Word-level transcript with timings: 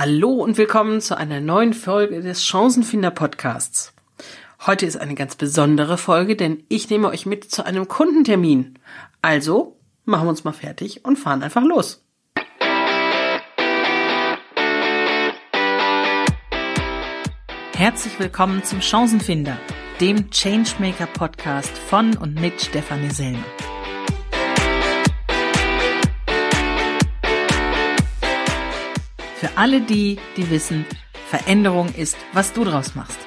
Hallo 0.00 0.30
und 0.30 0.58
willkommen 0.58 1.00
zu 1.00 1.18
einer 1.18 1.40
neuen 1.40 1.74
Folge 1.74 2.20
des 2.20 2.46
Chancenfinder 2.46 3.10
Podcasts. 3.10 3.92
Heute 4.64 4.86
ist 4.86 4.96
eine 4.96 5.16
ganz 5.16 5.34
besondere 5.34 5.98
Folge, 5.98 6.36
denn 6.36 6.62
ich 6.68 6.88
nehme 6.88 7.08
euch 7.08 7.26
mit 7.26 7.50
zu 7.50 7.66
einem 7.66 7.88
Kundentermin. 7.88 8.78
Also 9.22 9.76
machen 10.04 10.26
wir 10.26 10.30
uns 10.30 10.44
mal 10.44 10.52
fertig 10.52 11.04
und 11.04 11.16
fahren 11.16 11.42
einfach 11.42 11.64
los. 11.64 12.04
Herzlich 17.74 18.20
willkommen 18.20 18.62
zum 18.62 18.80
Chancenfinder, 18.80 19.58
dem 20.00 20.30
Changemaker 20.30 21.06
Podcast 21.06 21.76
von 21.76 22.16
und 22.16 22.40
mit 22.40 22.60
Stefanie 22.60 23.10
Selmer. 23.10 23.42
Für 29.40 29.56
alle 29.56 29.80
die, 29.80 30.18
die 30.36 30.50
wissen, 30.50 30.84
Veränderung 31.28 31.94
ist, 31.94 32.16
was 32.32 32.52
du 32.52 32.64
draus 32.64 32.96
machst. 32.96 33.20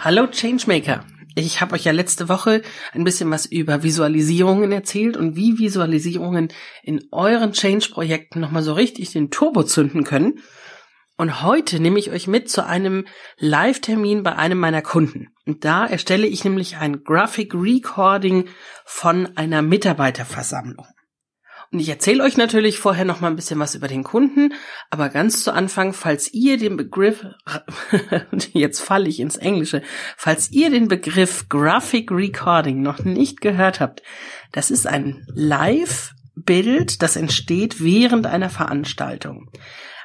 Hallo 0.00 0.26
Changemaker. 0.26 1.04
Ich 1.36 1.60
habe 1.60 1.74
euch 1.76 1.84
ja 1.84 1.92
letzte 1.92 2.28
Woche 2.28 2.62
ein 2.92 3.04
bisschen 3.04 3.30
was 3.30 3.46
über 3.46 3.84
Visualisierungen 3.84 4.72
erzählt 4.72 5.16
und 5.16 5.36
wie 5.36 5.56
Visualisierungen 5.56 6.48
in 6.82 7.04
euren 7.12 7.52
Change-Projekten 7.52 8.40
nochmal 8.40 8.64
so 8.64 8.72
richtig 8.72 9.12
den 9.12 9.30
Turbo 9.30 9.62
zünden 9.62 10.02
können. 10.02 10.40
Und 11.16 11.40
heute 11.42 11.78
nehme 11.78 12.00
ich 12.00 12.10
euch 12.10 12.26
mit 12.26 12.50
zu 12.50 12.66
einem 12.66 13.06
Live-Termin 13.38 14.24
bei 14.24 14.34
einem 14.34 14.58
meiner 14.58 14.82
Kunden. 14.82 15.28
Und 15.46 15.64
da 15.64 15.86
erstelle 15.86 16.26
ich 16.26 16.42
nämlich 16.42 16.78
ein 16.78 17.04
Graphic 17.04 17.54
Recording 17.54 18.48
von 18.84 19.36
einer 19.36 19.62
Mitarbeiterversammlung. 19.62 20.86
Und 21.70 21.80
ich 21.80 21.88
erzähle 21.88 22.22
euch 22.22 22.36
natürlich 22.36 22.78
vorher 22.78 23.04
noch 23.04 23.20
mal 23.20 23.28
ein 23.28 23.36
bisschen 23.36 23.58
was 23.58 23.74
über 23.74 23.88
den 23.88 24.04
Kunden, 24.04 24.54
aber 24.90 25.08
ganz 25.08 25.42
zu 25.42 25.52
Anfang, 25.52 25.92
falls 25.92 26.32
ihr 26.32 26.56
den 26.56 26.76
Begriff, 26.76 27.26
jetzt 28.52 28.80
falle 28.80 29.08
ich 29.08 29.20
ins 29.20 29.36
Englische, 29.36 29.82
falls 30.16 30.50
ihr 30.50 30.70
den 30.70 30.88
Begriff 30.88 31.48
Graphic 31.48 32.10
Recording 32.10 32.82
noch 32.82 33.00
nicht 33.00 33.40
gehört 33.40 33.80
habt, 33.80 34.02
das 34.52 34.70
ist 34.70 34.86
ein 34.86 35.26
Live-Bild, 35.34 37.02
das 37.02 37.16
entsteht 37.16 37.82
während 37.82 38.26
einer 38.26 38.50
Veranstaltung. 38.50 39.50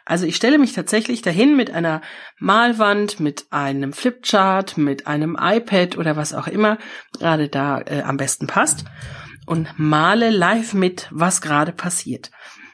Also 0.09 0.25
ich 0.25 0.38
stelle 0.38 0.57
mich 0.57 0.73
tatsächlich 0.73 1.21
dahin 1.21 1.55
mit 1.55 1.69
einer 1.69 2.01
Malwand, 2.39 3.19
mit 3.19 3.45
einem 3.51 3.94
Flipchart, 3.94 4.75
mit 4.75 5.05
einem 5.05 5.38
iPad 5.39 5.99
oder 5.99 6.16
was 6.16 6.33
auch 6.33 6.47
immer 6.47 6.79
gerade 7.19 7.47
da 7.47 7.79
äh, 7.81 8.01
am 8.01 8.17
besten 8.17 8.47
passt 8.47 8.85
und 9.50 9.67
male 9.78 10.30
live 10.30 10.75
mit, 10.75 11.08
was 11.09 11.42
gerade 11.42 11.72
passiert. 11.72 12.30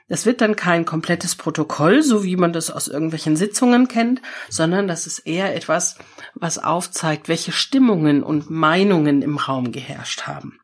Das 0.09 0.25
wird 0.25 0.41
dann 0.41 0.57
kein 0.57 0.85
komplettes 0.85 1.35
Protokoll, 1.35 2.03
so 2.03 2.23
wie 2.25 2.35
man 2.35 2.51
das 2.51 2.69
aus 2.69 2.89
irgendwelchen 2.89 3.37
Sitzungen 3.37 3.87
kennt, 3.87 4.21
sondern 4.49 4.87
das 4.87 5.07
ist 5.07 5.19
eher 5.19 5.55
etwas, 5.55 5.97
was 6.35 6.57
aufzeigt, 6.57 7.29
welche 7.29 7.53
Stimmungen 7.53 8.23
und 8.23 8.49
Meinungen 8.49 9.21
im 9.21 9.37
Raum 9.37 9.71
geherrscht 9.71 10.23
haben. 10.23 10.59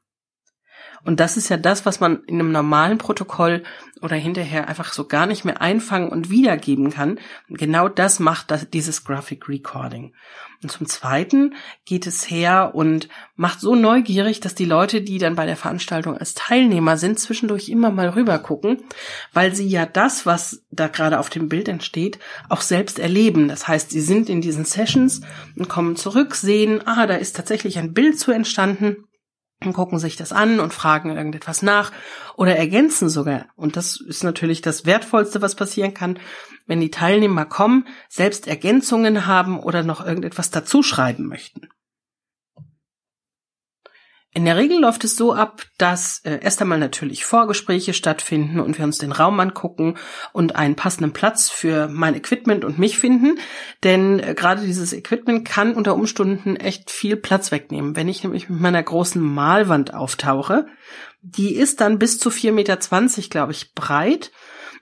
Und 1.04 1.20
das 1.20 1.38
ist 1.38 1.50
ja 1.50 1.58
das, 1.58 1.86
was 1.86 2.00
man 2.00 2.24
in 2.26 2.40
einem 2.40 2.52
normalen 2.52 2.98
Protokoll 2.98 3.64
oder 4.02 4.16
hinterher 4.16 4.68
einfach 4.68 4.94
so 4.94 5.06
gar 5.08 5.26
nicht 5.26 5.46
mehr 5.46 5.62
einfangen 5.62 6.10
und 6.10 6.30
wiedergeben 6.30 6.90
kann. 6.92 7.20
genau 7.50 7.88
das 7.88 8.20
macht 8.20 8.52
das, 8.52 8.70
dieses 8.70 9.04
Graphic 9.04 9.48
Recording. 9.48 10.14
Und 10.64 10.72
zum 10.72 10.88
Zweiten 10.88 11.56
geht 11.86 12.06
es 12.06 12.30
her 12.30 12.72
und 12.76 13.10
macht 13.36 13.60
so 13.60 13.74
neugierig, 13.76 14.42
dass 14.42 14.54
die 14.54 14.66
Leute, 14.66 15.02
die 15.02 15.18
dann 15.18 15.36
bei 15.36 15.48
der 15.48 15.56
Veranstaltung 15.56 16.18
als 16.18 16.36
Teilnehmer 16.36 16.98
sind, 16.98 17.20
zwischendurch 17.20 17.70
immer 17.70 17.90
mal 17.90 18.10
rüber 18.10 18.38
gucken, 18.38 18.84
weil 19.34 19.56
sie 19.56 19.68
ja 19.68 19.88
das, 19.88 20.28
was 20.28 20.64
da 20.70 20.88
gerade 20.88 21.20
auf 21.20 21.32
dem 21.32 21.50
Bild 21.50 21.68
entsteht, 21.68 22.20
auch 22.50 22.62
selbst 22.62 23.00
erleben. 23.00 23.48
Das 23.48 23.68
heißt, 23.68 23.90
sie 23.90 24.02
sind 24.02 24.30
in 24.30 24.42
diesen 24.42 24.66
Sessions 24.66 25.22
und 25.56 25.68
kommen 25.68 25.96
zurück, 25.96 26.36
sehen, 26.36 26.86
ah, 26.86 27.08
da 27.08 27.16
ist 27.16 27.36
tatsächlich 27.36 27.80
ein 27.80 27.94
Bild 27.94 28.20
zu 28.20 28.32
entstanden 28.32 29.08
und 29.64 29.74
gucken 29.74 30.00
sich 30.00 30.16
das 30.16 30.32
an 30.32 30.60
und 30.60 30.74
fragen 30.74 31.16
irgendetwas 31.16 31.62
nach 31.62 31.92
oder 32.36 32.56
ergänzen 32.56 33.10
sogar. 33.10 33.46
Und 33.56 33.76
das 33.76 34.00
ist 34.00 34.24
natürlich 34.24 34.62
das 34.62 34.86
Wertvollste, 34.86 35.42
was 35.42 35.56
passieren 35.56 35.94
kann, 35.94 36.20
wenn 36.68 36.80
die 36.80 36.92
Teilnehmer 36.92 37.46
kommen, 37.46 37.88
selbst 38.10 38.48
Ergänzungen 38.48 39.26
haben 39.28 39.60
oder 39.60 39.84
noch 39.84 40.06
irgendetwas 40.06 40.52
dazuschreiben 40.52 41.28
möchten. 41.28 41.70
In 44.34 44.46
der 44.46 44.56
Regel 44.56 44.80
läuft 44.80 45.04
es 45.04 45.18
so 45.18 45.34
ab, 45.34 45.64
dass 45.78 46.22
äh, 46.24 46.40
erst 46.42 46.62
einmal 46.62 46.80
natürlich 46.80 47.26
Vorgespräche 47.26 47.94
stattfinden 47.94 48.62
und 48.62 48.78
wir 48.78 48.86
uns 48.86 48.98
den 48.98 49.12
Raum 49.12 49.38
angucken 49.42 49.98
und 50.32 50.56
einen 50.56 50.76
passenden 50.76 51.12
Platz 51.12 51.50
für 51.50 51.90
mein 51.90 52.16
Equipment 52.16 52.64
und 52.64 52.80
mich 52.80 52.98
finden. 52.98 53.38
Denn 53.84 54.20
äh, 54.20 54.34
gerade 54.34 54.62
dieses 54.62 54.94
Equipment 54.94 55.46
kann 55.46 55.74
unter 55.74 55.96
Umständen 55.96 56.56
echt 56.56 56.92
viel 56.92 57.18
Platz 57.18 57.52
wegnehmen. 57.52 57.98
Wenn 57.98 58.08
ich 58.08 58.24
nämlich 58.24 58.48
mit 58.48 58.62
meiner 58.62 58.82
großen 58.82 59.22
Malwand 59.22 59.94
auftauche, 59.94 60.66
die 61.22 61.54
ist 61.54 61.82
dann 61.82 62.00
bis 62.00 62.18
zu 62.18 62.30
4,20 62.30 62.52
Meter, 62.54 62.78
glaube 63.30 63.52
ich, 63.52 63.74
breit 63.74 64.32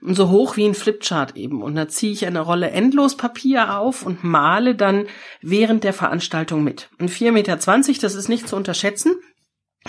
und 0.00 0.14
so 0.14 0.30
hoch 0.30 0.56
wie 0.56 0.64
ein 0.64 0.74
Flipchart 0.74 1.36
eben. 1.36 1.62
Und 1.62 1.74
da 1.74 1.88
ziehe 1.88 2.12
ich 2.12 2.26
eine 2.26 2.40
Rolle 2.40 2.70
Endlospapier 2.70 3.78
auf 3.78 4.04
und 4.04 4.24
male 4.24 4.74
dann 4.74 5.06
während 5.42 5.84
der 5.84 5.92
Veranstaltung 5.92 6.64
mit. 6.64 6.88
Und 6.98 7.10
4,20 7.10 7.32
Meter, 7.32 7.56
das 7.56 8.14
ist 8.14 8.28
nicht 8.28 8.48
zu 8.48 8.56
unterschätzen. 8.56 9.16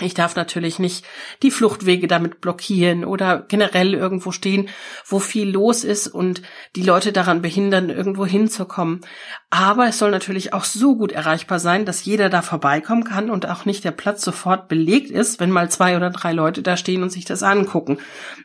Ich 0.00 0.14
darf 0.14 0.36
natürlich 0.36 0.78
nicht 0.78 1.04
die 1.42 1.50
Fluchtwege 1.50 2.06
damit 2.06 2.40
blockieren 2.40 3.04
oder 3.04 3.42
generell 3.42 3.92
irgendwo 3.92 4.32
stehen, 4.32 4.70
wo 5.04 5.18
viel 5.18 5.50
los 5.50 5.84
ist 5.84 6.08
und 6.08 6.40
die 6.76 6.82
Leute 6.82 7.12
daran 7.12 7.42
behindern, 7.42 7.90
irgendwo 7.90 8.24
hinzukommen. 8.24 9.02
Aber 9.50 9.88
es 9.88 9.98
soll 9.98 10.10
natürlich 10.10 10.54
auch 10.54 10.64
so 10.64 10.96
gut 10.96 11.12
erreichbar 11.12 11.60
sein, 11.60 11.84
dass 11.84 12.06
jeder 12.06 12.30
da 12.30 12.40
vorbeikommen 12.40 13.04
kann 13.04 13.28
und 13.28 13.46
auch 13.46 13.66
nicht 13.66 13.84
der 13.84 13.90
Platz 13.90 14.22
sofort 14.22 14.66
belegt 14.66 15.10
ist, 15.10 15.40
wenn 15.40 15.50
mal 15.50 15.70
zwei 15.70 15.94
oder 15.94 16.08
drei 16.08 16.32
Leute 16.32 16.62
da 16.62 16.78
stehen 16.78 17.02
und 17.02 17.10
sich 17.10 17.26
das 17.26 17.42
angucken. 17.42 17.98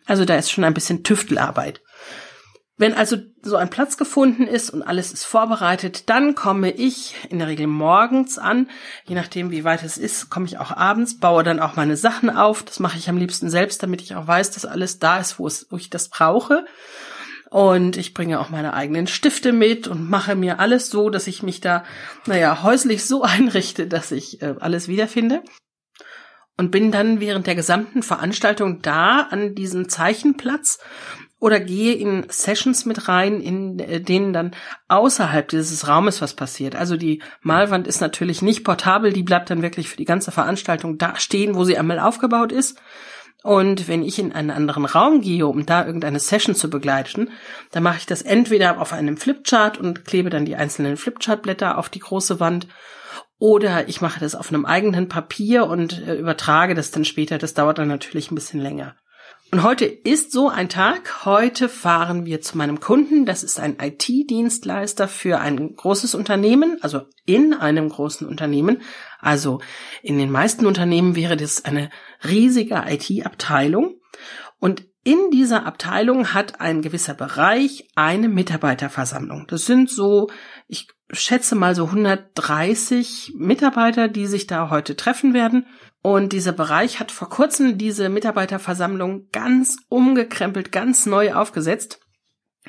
Also 0.05 0.25
da 0.25 0.35
ist 0.35 0.51
schon 0.51 0.65
ein 0.65 0.73
bisschen 0.73 1.03
Tüftelarbeit. 1.03 1.81
Wenn 2.79 2.93
also 2.93 3.17
so 3.41 3.55
ein 3.55 3.71
Platz 3.71 3.97
gefunden 3.97 4.45
ist 4.45 4.69
und 4.69 4.83
alles 4.83 5.11
ist 5.11 5.23
vorbereitet, 5.23 6.09
dann 6.09 6.35
komme 6.35 6.69
ich 6.69 7.15
in 7.29 7.39
der 7.39 7.47
Regel 7.47 7.65
morgens 7.65 8.37
an. 8.37 8.69
Je 9.07 9.15
nachdem, 9.15 9.49
wie 9.49 9.63
weit 9.63 9.83
es 9.83 9.97
ist, 9.97 10.29
komme 10.29 10.45
ich 10.45 10.59
auch 10.59 10.71
abends, 10.71 11.19
baue 11.19 11.43
dann 11.43 11.59
auch 11.59 11.75
meine 11.75 11.97
Sachen 11.97 12.29
auf. 12.29 12.61
Das 12.61 12.79
mache 12.79 12.99
ich 12.99 13.09
am 13.09 13.17
liebsten 13.17 13.49
selbst, 13.49 13.81
damit 13.81 14.01
ich 14.01 14.15
auch 14.15 14.27
weiß, 14.27 14.51
dass 14.51 14.65
alles 14.65 14.99
da 14.99 15.17
ist, 15.17 15.39
wo, 15.39 15.47
es, 15.47 15.65
wo 15.71 15.77
ich 15.77 15.89
das 15.89 16.09
brauche. 16.09 16.65
Und 17.49 17.97
ich 17.97 18.13
bringe 18.13 18.39
auch 18.39 18.49
meine 18.49 18.73
eigenen 18.73 19.07
Stifte 19.07 19.53
mit 19.53 19.87
und 19.87 20.07
mache 20.07 20.35
mir 20.35 20.59
alles 20.59 20.91
so, 20.91 21.09
dass 21.09 21.25
ich 21.25 21.41
mich 21.41 21.61
da, 21.61 21.83
naja, 22.27 22.61
häuslich 22.61 23.05
so 23.05 23.23
einrichte, 23.23 23.87
dass 23.87 24.11
ich 24.11 24.43
äh, 24.43 24.53
alles 24.59 24.87
wiederfinde 24.87 25.41
und 26.57 26.71
bin 26.71 26.91
dann 26.91 27.19
während 27.19 27.47
der 27.47 27.55
gesamten 27.55 28.03
Veranstaltung 28.03 28.81
da 28.81 29.21
an 29.21 29.55
diesem 29.55 29.89
Zeichenplatz 29.89 30.79
oder 31.39 31.59
gehe 31.59 31.93
in 31.93 32.25
Sessions 32.29 32.85
mit 32.85 33.07
rein, 33.07 33.39
in 33.39 33.79
äh, 33.79 34.01
denen 34.01 34.33
dann 34.33 34.51
außerhalb 34.87 35.47
dieses 35.47 35.87
Raumes 35.87 36.21
was 36.21 36.33
passiert. 36.33 36.75
Also 36.75 36.97
die 36.97 37.21
Malwand 37.41 37.87
ist 37.87 38.01
natürlich 38.01 38.41
nicht 38.41 38.63
portabel, 38.63 39.13
die 39.13 39.23
bleibt 39.23 39.49
dann 39.49 39.61
wirklich 39.61 39.89
für 39.89 39.97
die 39.97 40.05
ganze 40.05 40.31
Veranstaltung 40.31 40.97
da 40.97 41.15
stehen, 41.17 41.55
wo 41.55 41.63
sie 41.63 41.77
einmal 41.77 41.99
aufgebaut 41.99 42.51
ist. 42.51 42.79
Und 43.43 43.87
wenn 43.87 44.03
ich 44.03 44.17
in 44.17 44.33
einen 44.33 44.49
anderen 44.49 44.85
Raum 44.85 45.21
gehe, 45.21 45.45
um 45.45 45.65
da 45.65 45.85
irgendeine 45.85 46.19
Session 46.19 46.55
zu 46.55 46.69
begleiten, 46.69 47.29
dann 47.71 47.83
mache 47.83 47.99
ich 47.99 48.05
das 48.07 48.23
entweder 48.23 48.81
auf 48.81 48.91
einem 48.91 49.15
Flipchart 49.15 49.77
und 49.77 50.05
klebe 50.05 50.31
dann 50.31 50.45
die 50.45 50.55
einzelnen 50.55 50.97
Flipchartblätter 50.97 51.77
auf 51.77 51.87
die 51.87 51.99
große 51.99 52.39
Wand 52.39 52.67
oder 53.39 53.87
ich 53.87 54.01
mache 54.01 54.19
das 54.19 54.33
auf 54.33 54.49
einem 54.49 54.65
eigenen 54.65 55.07
Papier 55.07 55.67
und 55.67 56.01
äh, 56.07 56.15
übertrage 56.15 56.73
das 56.73 56.89
dann 56.89 57.05
später. 57.05 57.37
Das 57.37 57.53
dauert 57.53 57.77
dann 57.77 57.87
natürlich 57.87 58.31
ein 58.31 58.35
bisschen 58.35 58.59
länger. 58.59 58.95
Und 59.49 59.63
heute 59.63 59.85
ist 59.85 60.33
so 60.33 60.49
ein 60.49 60.67
Tag. 60.67 61.25
Heute 61.25 61.69
fahren 61.69 62.25
wir 62.25 62.41
zu 62.41 62.57
meinem 62.57 62.81
Kunden. 62.81 63.25
Das 63.25 63.43
ist 63.43 63.61
ein 63.61 63.77
IT-Dienstleister 63.79 65.07
für 65.07 65.39
ein 65.39 65.73
großes 65.73 66.15
Unternehmen, 66.15 66.77
also 66.81 67.03
in 67.25 67.53
einem 67.53 67.87
großen 67.87 68.27
Unternehmen. 68.27 68.81
Also 69.19 69.61
in 70.03 70.17
den 70.17 70.31
meisten 70.31 70.65
Unternehmen 70.65 71.15
wäre 71.15 71.37
das 71.37 71.63
eine 71.63 71.89
riesige 72.27 72.83
IT-Abteilung. 72.87 73.95
Und 74.59 74.83
in 75.05 75.31
dieser 75.31 75.65
Abteilung 75.65 76.33
hat 76.33 76.59
ein 76.59 76.81
gewisser 76.81 77.13
Bereich 77.13 77.87
eine 77.95 78.27
Mitarbeiterversammlung. 78.27 79.47
Das 79.47 79.65
sind 79.65 79.89
so, 79.89 80.29
ich 80.67 80.89
schätze 81.11 81.55
mal 81.55 81.73
so 81.73 81.85
130 81.85 83.35
Mitarbeiter, 83.37 84.09
die 84.09 84.25
sich 84.25 84.47
da 84.47 84.69
heute 84.69 84.97
treffen 84.97 85.33
werden. 85.33 85.65
Und 86.01 86.31
dieser 86.31 86.51
Bereich 86.51 86.99
hat 86.99 87.11
vor 87.11 87.29
kurzem 87.29 87.77
diese 87.77 88.09
Mitarbeiterversammlung 88.09 89.29
ganz 89.31 89.77
umgekrempelt, 89.89 90.71
ganz 90.71 91.05
neu 91.05 91.33
aufgesetzt. 91.33 91.99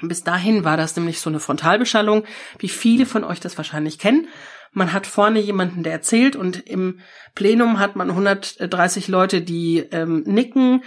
Bis 0.00 0.22
dahin 0.22 0.64
war 0.64 0.76
das 0.76 0.96
nämlich 0.96 1.20
so 1.20 1.30
eine 1.30 1.40
Frontalbeschallung, 1.40 2.24
wie 2.58 2.68
viele 2.68 3.06
von 3.06 3.24
euch 3.24 3.40
das 3.40 3.56
wahrscheinlich 3.56 3.98
kennen. 3.98 4.28
Man 4.72 4.92
hat 4.92 5.06
vorne 5.06 5.40
jemanden, 5.40 5.82
der 5.82 5.92
erzählt 5.92 6.36
und 6.36 6.68
im 6.68 7.00
Plenum 7.34 7.78
hat 7.78 7.96
man 7.96 8.10
130 8.10 9.08
Leute, 9.08 9.40
die 9.40 9.78
ähm, 9.78 10.22
nicken, 10.26 10.82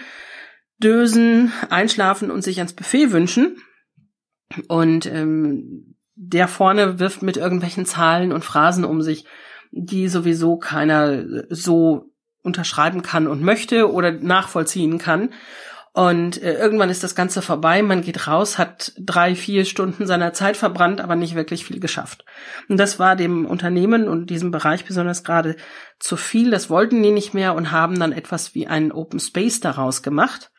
dösen, 0.78 1.52
einschlafen 1.70 2.32
und 2.32 2.42
sich 2.42 2.60
ans 2.60 2.74
Buffet 2.74 3.12
wünschen. 3.12 3.58
Und 4.68 5.06
ähm, 5.06 5.96
der 6.16 6.48
vorne 6.48 7.00
wirft 7.00 7.22
mit 7.22 7.38
irgendwelchen 7.38 7.86
Zahlen 7.86 8.32
und 8.32 8.46
Phrasen 8.46 8.86
um 8.86 9.02
sich, 9.02 9.26
die 9.72 10.08
sowieso 10.08 10.58
keiner 10.58 11.24
so 11.50 12.11
unterschreiben 12.44 13.02
kann 13.02 13.28
und 13.28 13.42
möchte 13.42 13.92
oder 13.92 14.12
nachvollziehen 14.12 14.98
kann. 14.98 15.30
Und 15.94 16.42
äh, 16.42 16.54
irgendwann 16.54 16.90
ist 16.90 17.04
das 17.04 17.16
Ganze 17.16 17.42
vorbei, 17.42 17.82
man 17.82 18.02
geht 18.02 18.26
raus, 18.28 18.58
hat 18.58 18.94
drei, 18.98 19.36
vier 19.36 19.66
Stunden 19.66 20.08
seiner 20.08 20.32
Zeit 20.32 20.56
verbrannt, 20.56 21.02
aber 21.02 21.18
nicht 21.18 21.36
wirklich 21.36 21.66
viel 21.66 21.82
geschafft. 21.82 22.24
Und 22.70 22.78
das 22.78 22.98
war 22.98 23.18
dem 23.18 23.46
Unternehmen 23.46 24.08
und 24.08 24.30
diesem 24.30 24.52
Bereich 24.52 24.86
besonders 24.86 25.26
gerade 25.26 25.58
zu 26.00 26.16
viel. 26.16 26.50
Das 26.50 26.70
wollten 26.70 27.04
die 27.04 27.12
nicht 27.12 27.34
mehr 27.34 27.56
und 27.56 27.72
haben 27.72 28.00
dann 28.00 28.14
etwas 28.14 28.56
wie 28.56 28.68
einen 28.68 28.94
Open 28.94 29.20
Space 29.20 29.60
daraus 29.60 30.02
gemacht. 30.02 30.52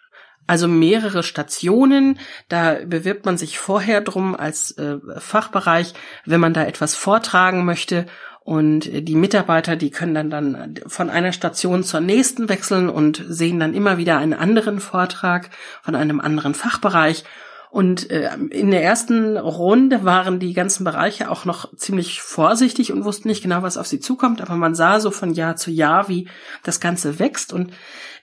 Also 0.46 0.69
mehrere 0.69 1.23
Stationen, 1.23 2.19
da 2.49 2.78
bewirbt 2.85 3.25
man 3.25 3.38
sich 3.38 3.58
vorher 3.58 4.02
drum 4.02 4.37
als 4.37 4.73
äh, 4.73 4.99
Fachbereich, 5.17 5.94
wenn 6.26 6.40
man 6.40 6.52
da 6.52 6.64
etwas 6.64 6.94
vortragen 6.94 7.64
möchte 7.64 8.06
und 8.44 8.91
die 8.93 9.15
Mitarbeiter, 9.15 9.77
die 9.77 9.91
können 9.91 10.15
dann 10.15 10.31
dann 10.31 10.75
von 10.87 11.11
einer 11.11 11.33
Station 11.33 11.85
zur 11.85 12.00
nächsten 12.00 12.49
wechseln 12.49 12.89
und 12.89 13.25
sehen 13.29 13.61
dann 13.61 13.75
immer 13.75 13.99
wieder 13.99 14.19
einen 14.19 14.35
anderen 14.35 14.81
Vortrag 14.81 15.50
von 15.83 15.94
einem 15.94 16.21
anderen 16.21 16.55
Fachbereich. 16.55 17.25
Und 17.71 18.11
äh, 18.11 18.31
in 18.50 18.71
der 18.71 18.83
ersten 18.83 19.39
Runde 19.39 20.05
waren 20.05 20.39
die 20.39 20.53
ganzen 20.53 20.85
Bereiche 20.85 21.31
auch 21.31 21.47
noch 21.47 21.75
ziemlich 21.77 22.21
vorsichtig 22.21 22.93
und 22.93 23.05
wussten 23.05 23.29
nicht 23.29 23.43
genau, 23.43 23.62
was 23.62 23.79
auf 23.79 23.87
sie 23.87 24.00
zukommt. 24.00 24.43
Aber 24.43 24.56
man 24.56 24.75
sah 24.75 25.00
so 25.00 25.11
von 25.11 25.33
Jahr 25.33 25.56
zu 25.56 25.71
Jahr, 25.71 26.09
wie 26.09 26.29
das 26.65 26.81
Ganze 26.81 27.19
wächst. 27.19 27.53
Und 27.53 27.73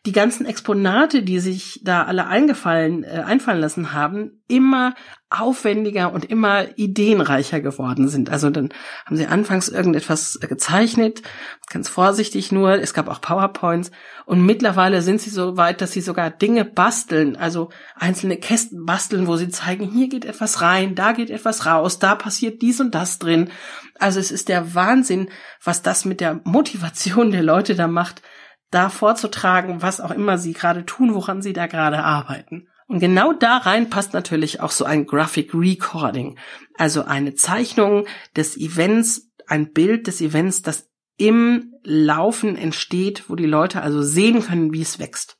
die 0.06 0.13
ganzen 0.13 0.46
Exponate, 0.46 1.24
die 1.24 1.40
sich 1.40 1.81
da 1.84 2.04
alle 2.04 2.28
eingefallen, 2.28 3.04
äh, 3.04 3.24
einfallen 3.25 3.60
lassen 3.60 3.94
haben, 3.94 4.42
immer 4.48 4.96
aufwendiger 5.30 6.12
und 6.13 6.25
immer 6.25 6.78
ideenreicher 6.78 7.60
geworden 7.60 8.07
sind. 8.07 8.30
Also 8.30 8.50
dann 8.50 8.69
haben 9.06 9.18
sie 9.18 9.28
anfangs 9.28 9.68
irgendetwas 9.68 10.40
gezeichnet, 10.42 11.22
ganz 11.69 11.90
vorsichtig 11.90 12.51
nur, 12.51 12.75
es 12.75 12.94
gab 12.94 13.10
auch 13.10 13.22
PowerPoints 13.22 13.92
und 14.25 14.44
mittlerweile 14.44 15.01
sind 15.01 15.22
sie 15.22 15.30
so 15.30 15.57
weit, 15.57 15.81
dass 15.81 15.92
sie 15.92 16.01
sogar 16.01 16.31
Dinge 16.31 16.66
basteln, 16.66 17.36
also 17.36 17.69
einzelne 17.96 18.38
Kästen 18.38 18.86
basteln, 18.86 19.28
wo 19.28 19.36
sie 19.36 19.50
zeigen, 19.50 19.92
hier 19.92 20.07
geht 20.07 20.25
etwas 20.25 20.62
rein, 20.62 20.96
da 20.96 21.12
geht 21.12 21.30
etwas 21.30 21.66
raus, 21.66 22.00
da 22.00 22.16
passiert 22.16 22.62
dies 22.62 22.80
und 22.80 22.96
das 22.96 23.19
drin. 23.19 23.51
Also 24.00 24.19
es 24.19 24.31
ist 24.31 24.50
der 24.50 24.74
Wahnsinn, 24.74 25.30
was 25.63 25.84
das 25.84 26.06
mit 26.06 26.22
der 26.22 26.40
Motivation 26.46 27.31
der 27.31 27.44
Leute 27.44 27.75
da 27.75 27.88
macht, 27.88 28.24
da 28.71 28.89
vorzutragen, 28.89 29.81
was 29.81 30.01
auch 30.01 30.12
immer 30.12 30.38
sie 30.38 30.54
gerade 30.54 30.86
tun, 30.86 31.13
woran 31.13 31.42
sie 31.42 31.54
da 31.54 31.68
gerade 31.68 32.04
arbeiten. 32.04 32.68
Und 32.88 33.00
genau 33.00 33.33
da 33.33 33.57
rein 33.57 33.89
passt 33.89 34.13
natürlich 34.13 34.62
auch 34.62 34.71
so 34.71 34.83
ein 34.83 35.06
Graphic 35.06 35.54
Recording, 35.54 36.39
also 36.75 37.04
eine 37.04 37.36
Zeichnung 37.36 38.07
des 38.36 38.57
Events, 38.57 39.30
ein 39.48 39.71
Bild 39.74 40.07
des 40.07 40.21
Events, 40.21 40.63
das 40.63 40.89
im 41.18 41.75
Laufen 41.83 42.56
entsteht, 42.56 43.30
wo 43.30 43.36
die 43.36 43.45
Leute 43.45 43.81
also 43.81 44.01
sehen 44.01 44.42
können, 44.42 44.74
wie 44.74 44.81
es 44.81 44.98
wächst. 44.98 45.38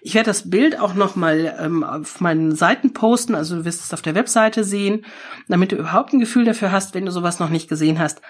Ich 0.00 0.14
werde 0.14 0.26
das 0.26 0.50
Bild 0.50 0.78
auch 0.78 0.94
nochmal 0.94 1.56
ähm, 1.60 1.84
auf 1.84 2.20
meinen 2.20 2.54
Seiten 2.54 2.92
posten, 2.92 3.34
also 3.34 3.56
du 3.56 3.64
wirst 3.64 3.82
es 3.82 3.94
auf 3.94 4.02
der 4.02 4.14
Webseite 4.14 4.64
sehen, 4.64 5.06
damit 5.48 5.72
du 5.72 5.76
überhaupt 5.76 6.12
ein 6.12 6.20
Gefühl 6.20 6.44
dafür 6.44 6.72
hast, 6.72 6.94
wenn 6.94 7.06
du 7.06 7.12
sowas 7.12 7.38
noch 7.38 7.50
nicht 7.50 7.68
gesehen 7.68 7.98
hast, 7.98 8.20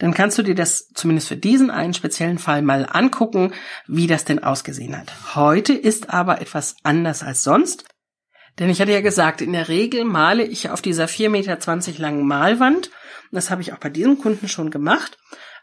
dann 0.00 0.14
kannst 0.14 0.38
du 0.38 0.42
dir 0.42 0.54
das 0.54 0.88
zumindest 0.94 1.28
für 1.28 1.36
diesen 1.36 1.70
einen 1.70 1.94
speziellen 1.94 2.38
Fall 2.38 2.62
mal 2.62 2.88
angucken, 2.90 3.52
wie 3.86 4.06
das 4.06 4.24
denn 4.24 4.42
ausgesehen 4.42 4.98
hat. 4.98 5.12
Heute 5.36 5.74
ist 5.74 6.10
aber 6.10 6.40
etwas 6.40 6.76
anders 6.82 7.22
als 7.22 7.44
sonst. 7.44 7.84
Denn 8.58 8.70
ich 8.70 8.80
hatte 8.80 8.92
ja 8.92 9.02
gesagt, 9.02 9.42
in 9.42 9.52
der 9.52 9.68
Regel 9.68 10.04
male 10.04 10.42
ich 10.42 10.70
auf 10.70 10.82
dieser 10.82 11.04
4,20 11.04 11.28
Meter 11.28 12.02
langen 12.02 12.26
Malwand. 12.26 12.90
das 13.30 13.50
habe 13.50 13.62
ich 13.62 13.72
auch 13.72 13.78
bei 13.78 13.90
diesem 13.90 14.18
Kunden 14.18 14.48
schon 14.48 14.70
gemacht. 14.70 15.18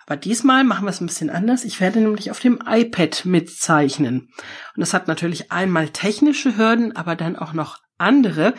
Aber 0.06 0.16
diesmal 0.16 0.63
machen 0.63 0.86
wir 0.86 0.92
es 0.92 1.01
ein 1.01 1.07
bisschen 1.07 1.30
anders. 1.30 1.66
Ich 1.66 1.81
werde 1.81 2.00
nämlich 2.00 2.31
auf 2.31 2.40
dem 2.40 2.60
iPad 2.66 3.25
mitzeichnen. 3.25 4.30
Und 4.75 4.80
das 4.80 4.94
hat 4.94 5.07
natürlich 5.07 5.51
einmal 5.51 5.90
technische 5.90 6.57
Hürden, 6.57 6.95
aber 6.95 7.16
dann 7.16 7.36
auch 7.36 7.54
noch 7.54 7.80
andere, 7.98 8.54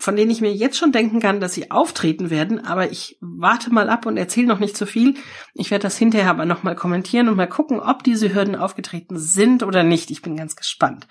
von 0.00 0.16
denen 0.16 0.30
ich 0.30 0.40
mir 0.40 0.52
jetzt 0.52 0.78
schon 0.78 0.92
denken 0.92 1.20
kann, 1.20 1.40
dass 1.40 1.52
sie 1.52 1.70
auftreten 1.70 2.30
werden, 2.30 2.64
aber 2.64 2.90
ich 2.90 3.18
warte 3.20 3.70
mal 3.70 3.90
ab 3.90 4.06
und 4.06 4.16
erzähle 4.16 4.46
noch 4.46 4.58
nicht 4.58 4.76
zu 4.76 4.86
viel. 4.86 5.14
Ich 5.52 5.70
werde 5.70 5.82
das 5.82 5.98
hinterher 5.98 6.30
aber 6.30 6.46
nochmal 6.46 6.74
kommentieren 6.74 7.28
und 7.28 7.36
mal 7.36 7.46
gucken, 7.46 7.78
ob 7.80 8.02
diese 8.02 8.34
Hürden 8.34 8.56
aufgetreten 8.56 9.18
sind 9.18 9.62
oder 9.62 9.82
nicht. 9.82 10.10
Ich 10.10 10.22
bin 10.22 10.36
ganz 10.36 10.56
gespannt. 10.56 11.06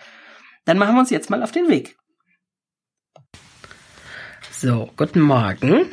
Dann 0.65 0.79
machen 0.79 0.95
wir 0.95 1.01
uns 1.01 1.11
jetzt 1.11 1.29
mal 1.29 1.43
auf 1.43 1.51
den 1.51 1.69
Weg. 1.69 1.97
So, 4.51 4.89
guten 4.97 5.21
Morgen. 5.21 5.85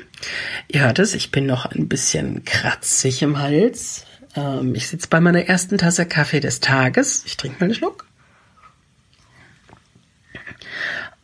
Ihr 0.69 0.81
hört 0.81 0.99
es, 0.99 1.15
ich 1.15 1.31
bin 1.31 1.45
noch 1.47 1.67
ein 1.67 1.89
bisschen 1.89 2.45
kratzig 2.45 3.23
im 3.23 3.39
Hals. 3.39 4.07
Ähm, 4.35 4.75
ich 4.75 4.89
sitze 4.89 5.09
bei 5.09 5.21
meiner 5.21 5.45
ersten 5.45 5.77
Tasse 5.77 6.07
Kaffee 6.07 6.41
des 6.41 6.61
Tages. 6.61 7.25
Ich 7.27 7.37
trinke 7.37 7.59
mal 7.61 7.65
einen 7.67 7.75
Schluck 7.75 8.06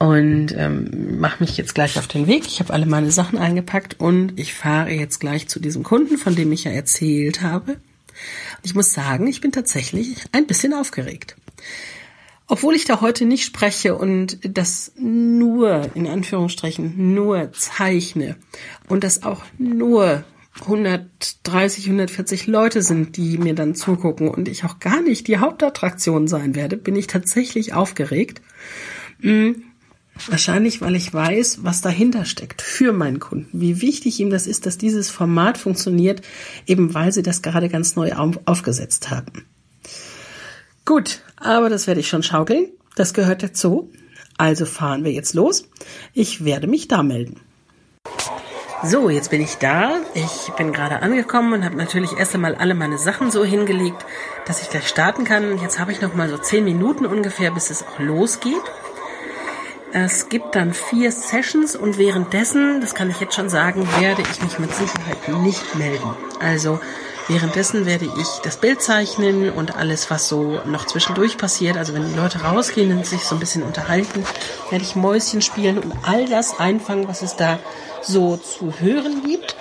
und 0.02 0.52
ähm, 0.58 1.20
mache 1.20 1.44
mich 1.44 1.56
jetzt 1.56 1.76
gleich 1.76 1.96
auf 1.96 2.08
den 2.08 2.26
Weg. 2.26 2.44
Ich 2.49 2.58
habe 2.58 2.72
alle 2.72 2.87
meine 2.87 3.12
Sachen 3.12 3.38
eingepackt 3.38 4.00
und 4.00 4.37
ich 4.37 4.52
fahre 4.52 4.90
jetzt 4.90 5.20
gleich 5.20 5.46
zu 5.46 5.60
diesem 5.60 5.84
Kunden, 5.84 6.19
von 6.19 6.34
dem 6.34 6.50
ich 6.50 6.64
ja 6.64 6.72
erzählt 6.72 7.40
habe. 7.40 7.76
ich 8.64 8.75
muss 8.75 8.93
sagen, 8.93 9.28
ich 9.28 9.40
bin 9.40 9.52
tatsächlich 9.52 10.16
ein 10.32 10.49
bisschen 10.49 10.75
aufgeregt. 10.75 11.37
Obwohl 12.49 12.75
ich 12.75 12.84
da 12.84 13.00
heute 13.00 13.26
nicht 13.26 13.44
spreche 13.44 13.94
und 13.94 14.40
das 14.43 14.90
nur, 14.96 15.88
in 15.94 16.08
Anführungsstrichen, 16.08 17.14
nur 17.14 17.52
zeichne 17.52 18.34
und 18.88 19.05
das 19.05 19.22
auch 19.22 19.44
nur 19.56 20.25
130, 20.62 21.87
140 21.87 22.48
Leute 22.48 22.82
sind, 22.82 23.16
die 23.16 23.38
mir 23.38 23.55
dann 23.55 23.76
zugucken 23.76 24.26
und 24.26 24.48
ich 24.48 24.64
auch 24.64 24.81
gar 24.81 25.00
nicht 25.00 25.28
die 25.28 25.38
Hauptattraktion 25.38 26.26
sein 26.26 26.56
werde, 26.56 26.76
bin 26.76 26.96
ich 26.96 27.06
tatsächlich 27.06 27.72
aufgeregt. 27.72 28.43
Hm, 29.20 29.62
Wahrscheinlich, 30.29 30.81
weil 30.81 30.94
ich 30.94 31.12
weiß, 31.12 31.64
was 31.64 31.81
dahinter 31.81 32.25
steckt 32.25 32.62
für 32.62 32.93
meinen 32.93 33.19
Kunden, 33.19 33.49
wie 33.53 33.81
wichtig 33.81 34.20
ihm 34.20 34.31
das 34.31 34.47
ist, 34.47 34.67
dass 34.67 34.79
dieses 34.79 35.11
Format 35.11 35.59
funktioniert, 35.59 36.23
eben 36.67 36.94
weil 36.94 37.12
sie 37.12 37.23
das 37.23 37.43
gerade 37.43 37.69
ganz 37.69 37.97
neu 37.97 38.12
aufgesetzt 38.44 39.11
haben. 39.11 39.47
Gut, 40.85 41.23
aber 41.37 41.70
das 41.70 41.87
werde 41.87 42.00
ich 42.00 42.09
schon 42.09 42.23
schaukeln. 42.23 42.67
Das 42.94 43.14
gehört 43.14 43.43
dazu. 43.43 43.91
Also 44.37 44.67
fahren 44.67 45.05
wir 45.05 45.12
jetzt 45.12 45.34
los. 45.34 45.69
Ich 46.13 46.44
werde 46.44 46.67
mich 46.67 46.89
da 46.89 47.03
melden. 47.03 47.41
So, 48.84 49.08
jetzt 49.08 49.31
bin 49.31 49.41
ich 49.41 49.56
da. 49.58 50.01
Ich 50.15 50.53
bin 50.56 50.72
gerade 50.72 51.03
angekommen 51.03 51.53
und 51.53 51.65
habe 51.65 51.77
natürlich 51.77 52.19
erst 52.19 52.34
einmal 52.34 52.56
alle 52.56 52.75
meine 52.75 52.98
Sachen 52.98 53.31
so 53.31 53.44
hingelegt, 53.44 54.05
dass 54.44 54.60
ich 54.60 54.70
gleich 54.70 54.89
starten 54.89 55.25
kann. 55.25 55.58
Jetzt 55.58 55.79
habe 55.79 55.93
ich 55.93 56.01
noch 56.01 56.15
mal 56.15 56.29
so 56.29 56.36
zehn 56.36 56.65
Minuten 56.65 57.06
ungefähr, 57.06 57.53
bis 57.53 57.70
es 57.70 57.84
auch 57.84 58.01
losgeht. 58.01 58.63
Es 59.94 60.31
gibt 60.31 60.55
dann 60.55 60.72
vier 60.72 61.13
Sessions 61.13 61.77
und 61.77 61.99
währenddessen, 61.99 62.81
das 62.81 62.94
kann 62.94 63.11
ich 63.11 63.20
jetzt 63.20 63.34
schon 63.34 63.51
sagen, 63.51 63.87
werde 64.01 64.22
ich 64.22 64.43
mich 64.43 64.58
mit 64.58 64.75
Sicherheit 64.75 65.29
nicht 65.43 65.75
melden. 65.75 66.15
Also 66.41 66.81
währenddessen 67.29 67.84
werde 67.84 68.06
ich 68.06 68.29
das 68.43 68.56
Bild 68.56 68.81
zeichnen 68.81 69.51
und 69.51 69.77
alles, 69.77 70.11
was 70.11 70.29
so 70.29 70.63
noch 70.65 70.87
zwischendurch 70.87 71.37
passiert. 71.37 71.77
Also 71.77 71.93
wenn 71.93 72.08
die 72.08 72.17
Leute 72.17 72.41
rausgehen 72.41 72.96
und 72.96 73.05
sich 73.05 73.25
so 73.25 73.37
ein 73.37 73.39
bisschen 73.39 73.65
unterhalten, 73.65 74.25
werde 74.70 74.82
ich 74.82 74.96
Mäuschen 74.96 75.43
spielen 75.43 75.79
und 75.79 75.93
all 76.05 76.27
das 76.27 76.58
einfangen, 76.58 77.06
was 77.06 77.20
es 77.20 77.37
da 77.37 77.58
so 78.01 78.39
zu 78.39 78.72
hören 78.81 79.22
gibt. 79.27 79.56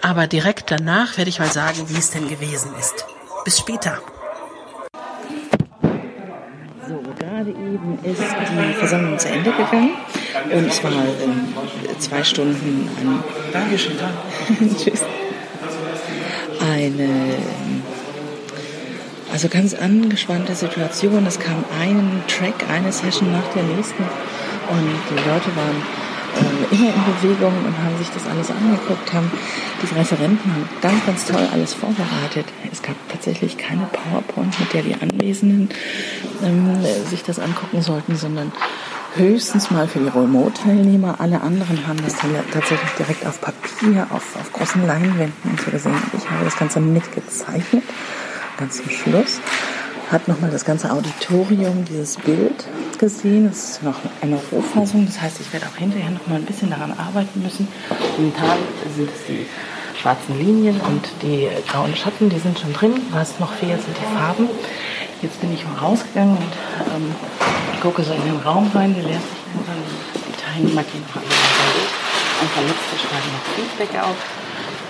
Aber 0.00 0.26
direkt 0.26 0.72
danach 0.72 1.16
werde 1.16 1.30
ich 1.30 1.38
mal 1.38 1.52
sagen, 1.52 1.88
wie 1.88 1.98
es 1.98 2.10
denn 2.10 2.28
gewesen 2.28 2.72
ist. 2.80 3.06
Bis 3.44 3.60
später. 3.60 4.02
gerade 7.41 7.41
eben 7.52 7.98
ist 8.02 8.20
die 8.20 8.74
Versammlung 8.74 9.18
zu 9.18 9.28
Ende 9.28 9.50
gegangen 9.50 9.92
und 10.52 10.66
es 10.66 10.82
war 10.82 10.90
ähm, 10.90 11.54
zwei 11.98 12.22
Stunden 12.24 12.88
ein 13.00 13.24
Dankeschön, 13.52 13.96
Tschüss. 14.76 15.02
Eine 16.60 17.08
also 19.32 19.48
ganz 19.48 19.74
angespannte 19.74 20.54
Situation. 20.54 21.26
Es 21.26 21.38
kam 21.38 21.64
ein 21.80 22.22
Track, 22.28 22.68
eine 22.70 22.92
Session 22.92 23.32
nach 23.32 23.48
der 23.54 23.62
nächsten 23.62 24.02
und 24.02 24.98
die 25.10 25.14
Leute 25.14 25.56
waren 25.56 25.82
äh, 26.36 26.74
immer 26.74 26.88
in 26.94 27.04
Bewegung 27.14 27.52
und 27.64 27.78
haben 27.78 27.98
sich 27.98 28.08
das 28.10 28.26
alles 28.26 28.50
angeguckt, 28.50 29.12
haben 29.12 29.30
die 29.82 29.94
Referenten 29.94 30.52
haben 30.52 30.68
ganz, 30.80 31.06
ganz 31.06 31.24
toll 31.26 31.48
alles 31.52 31.74
vorbereitet. 31.74 32.46
Es 32.70 32.82
gab 32.82 32.94
tatsächlich 33.08 33.58
keine 33.58 33.86
PowerPoint, 33.92 34.58
mit 34.60 34.72
der 34.72 34.82
die 34.82 34.94
Anwesenden 34.94 35.68
ähm, 36.42 36.84
sich 37.08 37.22
das 37.22 37.38
angucken 37.38 37.82
sollten, 37.82 38.16
sondern 38.16 38.52
höchstens 39.14 39.70
mal 39.70 39.88
für 39.88 39.98
die 39.98 40.08
Remote-Teilnehmer. 40.08 41.16
Alle 41.20 41.40
anderen 41.42 41.86
haben 41.86 41.98
das 42.02 42.16
tatsächlich 42.52 42.90
direkt 42.98 43.26
auf 43.26 43.40
Papier, 43.40 44.06
auf, 44.10 44.36
auf 44.36 44.52
großen 44.52 44.86
Leinwänden 44.86 45.50
und 45.50 45.60
so 45.60 45.70
gesehen. 45.70 45.94
Ich 46.16 46.30
habe 46.30 46.44
das 46.44 46.56
Ganze 46.56 46.80
mitgezeichnet, 46.80 47.84
ganz 48.58 48.78
zum 48.78 48.90
Schluss 48.90 49.40
hat 50.12 50.28
nochmal 50.28 50.50
das 50.50 50.64
ganze 50.64 50.92
Auditorium, 50.92 51.84
dieses 51.86 52.16
Bild 52.18 52.66
gesehen. 52.98 53.48
Das 53.48 53.70
ist 53.70 53.82
noch 53.82 53.96
eine 54.20 54.38
Rohfassung. 54.52 55.06
Das 55.06 55.20
heißt, 55.20 55.40
ich 55.40 55.52
werde 55.52 55.66
auch 55.66 55.76
hinterher 55.76 56.10
nochmal 56.10 56.38
ein 56.38 56.44
bisschen 56.44 56.70
daran 56.70 56.92
arbeiten 56.92 57.42
müssen. 57.42 57.66
Momentan 58.18 58.58
sind 58.94 59.08
es 59.08 59.26
die 59.26 59.46
schwarzen 59.98 60.38
Linien 60.38 60.80
und 60.80 61.08
die 61.22 61.48
grauen 61.66 61.96
Schatten, 61.96 62.28
die 62.28 62.38
sind 62.38 62.58
schon 62.58 62.72
drin. 62.74 62.94
Was 63.10 63.40
noch 63.40 63.52
fehlt, 63.52 63.82
sind 63.82 63.96
die 63.96 64.16
Farben. 64.16 64.48
Jetzt 65.22 65.40
bin 65.40 65.52
ich 65.54 65.64
mal 65.64 65.78
rausgegangen 65.78 66.36
und 66.36 66.52
ähm, 66.94 67.14
gucke 67.80 68.02
so 68.02 68.12
in 68.12 68.22
den 68.24 68.36
Raum 68.36 68.70
rein. 68.74 68.94
Der 68.94 69.04
leert 69.04 69.22
sich 69.22 69.40
langsam. 69.56 69.74
Die 70.14 70.42
Teilnehmer 70.42 70.82
noch 70.82 71.16
alle 71.16 72.02
und 72.42 72.50
Verletzte 72.50 72.98
schreiben 72.98 73.30
noch 73.32 73.46
Feedback 73.54 74.02
auf. 74.02 74.16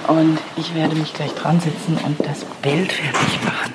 Und 0.08 0.38
ich 0.56 0.74
werde 0.74 0.96
mich 0.96 1.12
gleich 1.12 1.32
dran 1.34 1.60
setzen 1.60 1.96
und 2.04 2.18
das 2.26 2.44
Bild 2.60 2.90
fertig 2.90 3.44
machen. 3.44 3.71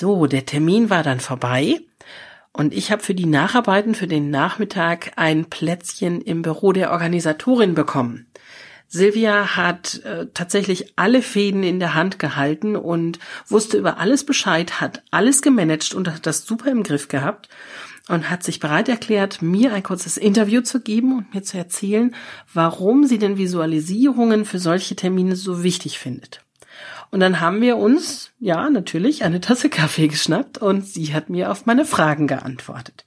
So, 0.00 0.28
der 0.28 0.46
Termin 0.46 0.90
war 0.90 1.02
dann 1.02 1.18
vorbei 1.18 1.80
und 2.52 2.72
ich 2.72 2.92
habe 2.92 3.02
für 3.02 3.16
die 3.16 3.26
Nacharbeiten 3.26 3.96
für 3.96 4.06
den 4.06 4.30
Nachmittag 4.30 5.10
ein 5.16 5.46
Plätzchen 5.46 6.20
im 6.20 6.42
Büro 6.42 6.70
der 6.70 6.92
Organisatorin 6.92 7.74
bekommen. 7.74 8.28
Silvia 8.86 9.56
hat 9.56 10.00
äh, 10.04 10.28
tatsächlich 10.32 10.92
alle 10.94 11.20
Fäden 11.20 11.64
in 11.64 11.80
der 11.80 11.94
Hand 11.94 12.20
gehalten 12.20 12.76
und 12.76 13.18
wusste 13.48 13.76
über 13.76 13.98
alles 13.98 14.22
Bescheid, 14.22 14.80
hat 14.80 15.02
alles 15.10 15.42
gemanagt 15.42 15.94
und 15.94 16.06
hat 16.06 16.26
das 16.26 16.46
super 16.46 16.70
im 16.70 16.84
Griff 16.84 17.08
gehabt 17.08 17.48
und 18.06 18.30
hat 18.30 18.44
sich 18.44 18.60
bereit 18.60 18.88
erklärt, 18.88 19.42
mir 19.42 19.72
ein 19.72 19.82
kurzes 19.82 20.16
Interview 20.16 20.60
zu 20.60 20.80
geben 20.80 21.18
und 21.18 21.34
mir 21.34 21.42
zu 21.42 21.58
erzählen, 21.58 22.14
warum 22.54 23.04
sie 23.04 23.18
denn 23.18 23.36
Visualisierungen 23.36 24.44
für 24.44 24.60
solche 24.60 24.94
Termine 24.94 25.34
so 25.34 25.64
wichtig 25.64 25.98
findet. 25.98 26.44
Und 27.10 27.20
dann 27.20 27.40
haben 27.40 27.60
wir 27.60 27.76
uns, 27.76 28.30
ja, 28.38 28.68
natürlich 28.68 29.24
eine 29.24 29.40
Tasse 29.40 29.70
Kaffee 29.70 30.08
geschnappt 30.08 30.58
und 30.58 30.86
sie 30.86 31.14
hat 31.14 31.30
mir 31.30 31.50
auf 31.50 31.66
meine 31.66 31.84
Fragen 31.84 32.26
geantwortet. 32.26 33.06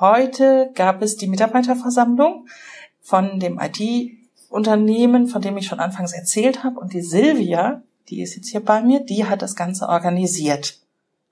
Heute 0.00 0.70
gab 0.74 1.02
es 1.02 1.16
die 1.16 1.26
Mitarbeiterversammlung 1.26 2.46
von 3.00 3.40
dem 3.40 3.58
IT-Unternehmen, 3.58 5.26
von 5.26 5.42
dem 5.42 5.56
ich 5.56 5.66
schon 5.66 5.80
anfangs 5.80 6.12
erzählt 6.12 6.62
habe. 6.62 6.78
Und 6.78 6.92
die 6.92 7.00
Silvia, 7.00 7.82
die 8.08 8.22
ist 8.22 8.36
jetzt 8.36 8.50
hier 8.50 8.60
bei 8.64 8.82
mir, 8.82 9.00
die 9.00 9.24
hat 9.24 9.42
das 9.42 9.56
Ganze 9.56 9.88
organisiert. 9.88 10.78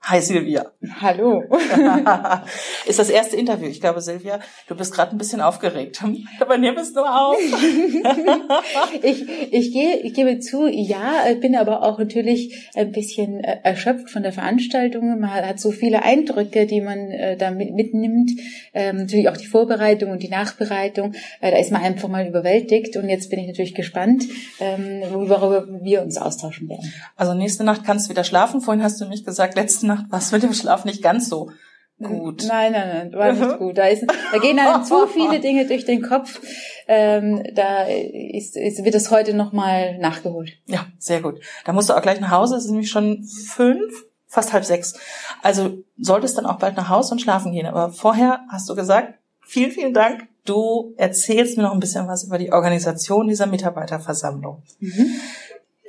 Hi 0.09 0.21
Silvia. 0.21 0.71
Hallo. 1.01 1.43
ist 2.85 2.97
das 2.97 3.09
erste 3.09 3.35
Interview. 3.35 3.67
Ich 3.67 3.81
glaube, 3.81 3.99
Silvia, 3.99 4.39
du 4.69 4.75
bist 4.75 4.93
gerade 4.93 5.11
ein 5.11 5.17
bisschen 5.17 5.41
aufgeregt. 5.41 6.01
Aber 6.39 6.57
nimm 6.57 6.77
es 6.77 6.93
nur 6.93 7.13
auf. 7.13 7.37
ich, 9.01 9.27
ich, 9.51 9.73
gehe, 9.73 9.97
ich 9.97 10.13
gebe 10.13 10.39
zu, 10.39 10.65
ja, 10.67 11.25
bin 11.41 11.57
aber 11.57 11.83
auch 11.83 11.99
natürlich 11.99 12.69
ein 12.75 12.93
bisschen 12.93 13.43
äh, 13.43 13.57
erschöpft 13.63 14.09
von 14.09 14.23
der 14.23 14.31
Veranstaltung. 14.31 15.19
Man 15.19 15.29
hat 15.29 15.59
so 15.59 15.71
viele 15.71 16.03
Eindrücke, 16.03 16.67
die 16.67 16.79
man 16.79 17.11
äh, 17.11 17.35
da 17.35 17.51
mitnimmt. 17.51 18.31
Ähm, 18.73 18.97
natürlich 18.97 19.27
auch 19.27 19.35
die 19.35 19.45
Vorbereitung 19.45 20.11
und 20.11 20.23
die 20.23 20.29
Nachbereitung. 20.29 21.15
Äh, 21.41 21.51
da 21.51 21.57
ist 21.57 21.73
man 21.73 21.83
einfach 21.83 22.07
mal 22.07 22.25
überwältigt. 22.25 22.95
Und 22.95 23.09
jetzt 23.09 23.29
bin 23.29 23.39
ich 23.39 23.47
natürlich 23.47 23.75
gespannt, 23.75 24.23
ähm, 24.61 25.01
worüber 25.11 25.67
wir 25.81 26.01
uns 26.01 26.17
austauschen 26.17 26.69
werden. 26.69 26.93
Also 27.17 27.33
nächste 27.33 27.65
Nacht 27.65 27.83
kannst 27.83 28.05
du 28.05 28.11
wieder 28.11 28.23
schlafen. 28.23 28.61
Vorhin 28.61 28.81
hast 28.81 29.01
du 29.01 29.03
nämlich 29.03 29.25
gesagt, 29.25 29.57
letzte 29.57 29.85
Nacht 29.85 29.96
war 30.09 30.19
es 30.19 30.31
mit 30.31 30.43
dem 30.43 30.53
Schlaf 30.53 30.85
nicht 30.85 31.01
ganz 31.01 31.29
so 31.29 31.51
gut. 32.01 32.45
Nein, 32.47 32.71
nein, 32.71 33.09
nein, 33.11 33.13
war 33.13 33.31
nicht 33.31 33.57
gut. 33.59 33.77
Da, 33.77 33.85
ist, 33.85 34.05
da 34.31 34.37
gehen 34.37 34.59
einem 34.59 34.83
zu 34.83 35.07
viele 35.07 35.39
Dinge 35.39 35.65
durch 35.65 35.85
den 35.85 36.01
Kopf. 36.01 36.39
Ähm, 36.87 37.43
da 37.53 37.85
ist, 37.85 38.55
ist, 38.55 38.83
wird 38.83 38.95
es 38.95 39.11
heute 39.11 39.33
nochmal 39.33 39.97
nachgeholt. 39.97 40.53
Ja, 40.67 40.85
sehr 40.99 41.21
gut. 41.21 41.39
Da 41.65 41.73
musst 41.73 41.89
du 41.89 41.93
auch 41.93 42.01
gleich 42.01 42.19
nach 42.19 42.31
Hause. 42.31 42.55
Es 42.55 42.65
ist 42.65 42.71
nämlich 42.71 42.89
schon 42.89 43.23
fünf, 43.23 44.05
fast 44.27 44.53
halb 44.53 44.63
sechs. 44.63 44.93
Also 45.41 45.79
solltest 45.97 46.37
dann 46.37 46.45
auch 46.45 46.59
bald 46.59 46.77
nach 46.77 46.89
Hause 46.89 47.13
und 47.13 47.19
schlafen 47.19 47.51
gehen. 47.51 47.65
Aber 47.65 47.91
vorher 47.91 48.41
hast 48.51 48.69
du 48.69 48.75
gesagt, 48.75 49.15
vielen, 49.41 49.71
vielen 49.71 49.93
Dank. 49.93 50.27
Du 50.45 50.93
erzählst 50.97 51.57
mir 51.57 51.63
noch 51.63 51.73
ein 51.73 51.79
bisschen 51.79 52.07
was 52.07 52.23
über 52.23 52.37
die 52.37 52.53
Organisation 52.53 53.27
dieser 53.27 53.47
Mitarbeiterversammlung. 53.47 54.61
Mhm. 54.79 55.11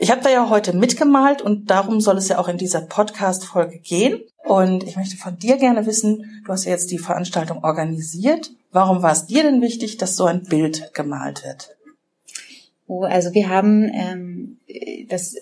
Ich 0.01 0.13
habe 0.13 0.23
da 0.23 0.31
ja 0.31 0.49
heute 0.49 0.77
mitgemalt 0.77 1.43
und 1.43 1.71
darum 1.71 2.01
soll 2.01 2.19
es 2.19 2.29
ja 2.29 2.39
auch 2.39 2.47
in 2.47 2.57
dieser 2.57 2.83
Podcast-Folge 2.83 3.81
gehen. 3.81 4.21
Und 4.45 4.85
ich 4.85 4.97
möchte 4.97 5.17
von 5.17 5.37
dir 5.37 5.57
gerne 5.57 5.87
wissen, 5.87 6.43
du 6.47 6.53
hast 6.53 6.67
ja 6.67 6.71
jetzt 6.71 6.93
die 6.93 6.99
Veranstaltung 6.99 7.65
organisiert. 7.65 8.53
Warum 8.71 9.03
war 9.03 9.11
es 9.11 9.27
dir 9.27 9.43
denn 9.43 9.61
wichtig, 9.61 9.97
dass 9.97 10.15
so 10.15 10.27
ein 10.27 10.45
Bild 10.45 10.95
gemalt 10.95 11.43
wird? 11.45 11.77
Oh, 12.87 13.03
also 13.03 13.35
wir 13.35 13.49
haben 13.49 13.91
ähm, 13.93 14.59
das 15.09 15.35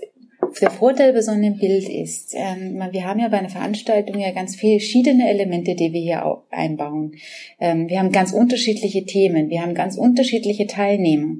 der 0.60 0.70
Vorteil 0.70 1.12
bei 1.12 1.20
so 1.20 1.32
einem 1.32 1.58
Bild 1.58 1.86
ist, 1.86 2.32
ähm, 2.34 2.80
wir 2.90 3.04
haben 3.04 3.20
ja 3.20 3.28
bei 3.28 3.38
einer 3.38 3.50
Veranstaltung 3.50 4.18
ja 4.18 4.30
ganz 4.30 4.56
viele 4.56 4.78
verschiedene 4.78 5.28
Elemente, 5.28 5.74
die 5.74 5.92
wir 5.92 6.00
hier 6.00 6.42
einbauen. 6.50 7.12
Ähm, 7.60 7.88
wir 7.88 7.98
haben 7.98 8.10
ganz 8.10 8.32
unterschiedliche 8.32 9.04
Themen, 9.04 9.50
wir 9.50 9.60
haben 9.60 9.74
ganz 9.74 9.98
unterschiedliche 9.98 10.66
Teilnehmer. 10.66 11.36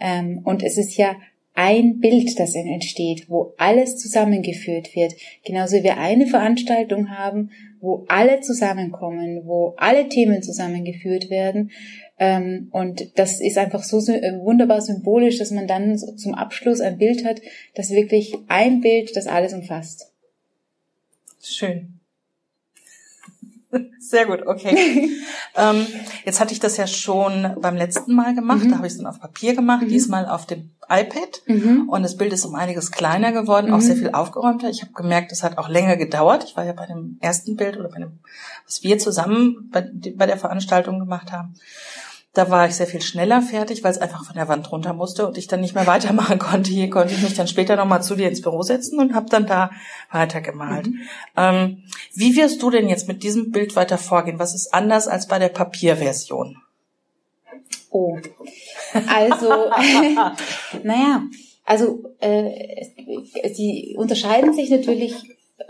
Ähm, 0.00 0.40
und 0.42 0.64
es 0.64 0.78
ist 0.78 0.96
ja 0.96 1.14
ein 1.54 2.00
Bild, 2.00 2.38
das 2.38 2.54
entsteht, 2.54 3.28
wo 3.28 3.54
alles 3.58 3.98
zusammengeführt 3.98 4.94
wird. 4.94 5.14
Genauso 5.44 5.76
wie 5.76 5.84
wir 5.84 5.98
eine 5.98 6.26
Veranstaltung 6.26 7.10
haben, 7.10 7.50
wo 7.80 8.04
alle 8.08 8.40
zusammenkommen, 8.40 9.42
wo 9.44 9.74
alle 9.76 10.08
Themen 10.08 10.42
zusammengeführt 10.42 11.30
werden. 11.30 11.70
Ähm, 12.18 12.68
und 12.72 13.18
das 13.18 13.40
ist 13.40 13.58
einfach 13.58 13.82
so 13.82 13.98
äh, 14.12 14.38
wunderbar 14.40 14.80
symbolisch, 14.80 15.38
dass 15.38 15.50
man 15.50 15.66
dann 15.66 15.98
zum 15.98 16.34
Abschluss 16.34 16.80
ein 16.80 16.98
Bild 16.98 17.24
hat, 17.24 17.40
das 17.74 17.90
wirklich 17.90 18.34
ein 18.48 18.80
Bild, 18.80 19.16
das 19.16 19.26
alles 19.26 19.52
umfasst. 19.52 20.12
Schön. 21.42 21.99
Sehr 23.98 24.26
gut, 24.26 24.46
okay. 24.46 25.10
ähm, 25.56 25.86
jetzt 26.24 26.40
hatte 26.40 26.52
ich 26.52 26.58
das 26.58 26.76
ja 26.76 26.86
schon 26.86 27.54
beim 27.60 27.76
letzten 27.76 28.14
Mal 28.14 28.34
gemacht. 28.34 28.64
Mhm. 28.64 28.70
Da 28.70 28.76
habe 28.76 28.86
ich 28.86 28.94
es 28.94 28.98
dann 28.98 29.06
auf 29.06 29.20
Papier 29.20 29.54
gemacht, 29.54 29.82
mhm. 29.82 29.88
diesmal 29.88 30.26
auf 30.26 30.46
dem 30.46 30.70
iPad. 30.88 31.42
Mhm. 31.46 31.88
Und 31.88 32.02
das 32.02 32.16
Bild 32.16 32.32
ist 32.32 32.44
um 32.44 32.56
einiges 32.56 32.90
kleiner 32.90 33.30
geworden, 33.30 33.72
auch 33.72 33.80
sehr 33.80 33.94
mhm. 33.94 34.00
viel 34.00 34.10
aufgeräumter. 34.10 34.68
Ich 34.70 34.82
habe 34.82 34.92
gemerkt, 34.92 35.30
es 35.30 35.42
hat 35.42 35.58
auch 35.58 35.68
länger 35.68 35.96
gedauert. 35.96 36.44
Ich 36.44 36.56
war 36.56 36.64
ja 36.64 36.72
bei 36.72 36.86
dem 36.86 37.18
ersten 37.20 37.56
Bild 37.56 37.78
oder 37.78 37.88
bei 37.88 37.98
dem, 37.98 38.18
was 38.66 38.82
wir 38.82 38.98
zusammen 38.98 39.68
bei, 39.70 39.88
bei 40.16 40.26
der 40.26 40.36
Veranstaltung 40.36 40.98
gemacht 40.98 41.30
haben. 41.30 41.54
Da 42.32 42.48
war 42.48 42.68
ich 42.68 42.76
sehr 42.76 42.86
viel 42.86 43.02
schneller 43.02 43.42
fertig, 43.42 43.82
weil 43.82 43.90
es 43.90 43.98
einfach 43.98 44.24
von 44.24 44.36
der 44.36 44.46
Wand 44.46 44.70
runter 44.70 44.92
musste 44.92 45.26
und 45.26 45.36
ich 45.36 45.48
dann 45.48 45.60
nicht 45.60 45.74
mehr 45.74 45.88
weitermachen 45.88 46.38
konnte. 46.40 46.70
Hier 46.70 46.88
konnte 46.88 47.12
ich 47.12 47.22
mich 47.22 47.34
dann 47.34 47.48
später 47.48 47.74
nochmal 47.74 48.02
zu 48.02 48.14
dir 48.14 48.28
ins 48.28 48.40
Büro 48.40 48.62
setzen 48.62 49.00
und 49.00 49.14
habe 49.14 49.28
dann 49.28 49.46
da 49.46 49.70
weitergemalt. 50.12 50.86
Mhm. 50.86 51.00
Ähm, 51.36 51.82
wie 52.14 52.36
wirst 52.36 52.62
du 52.62 52.70
denn 52.70 52.88
jetzt 52.88 53.08
mit 53.08 53.24
diesem 53.24 53.50
Bild 53.50 53.74
weiter 53.74 53.98
vorgehen? 53.98 54.38
Was 54.38 54.54
ist 54.54 54.72
anders 54.72 55.08
als 55.08 55.26
bei 55.26 55.38
der 55.40 55.48
Papierversion? 55.48 56.56
Oh, 57.90 58.16
also, 59.08 59.48
naja, 60.84 61.24
also 61.64 62.04
äh, 62.20 62.84
sie 63.52 63.96
unterscheiden 63.98 64.54
sich 64.54 64.70
natürlich 64.70 65.16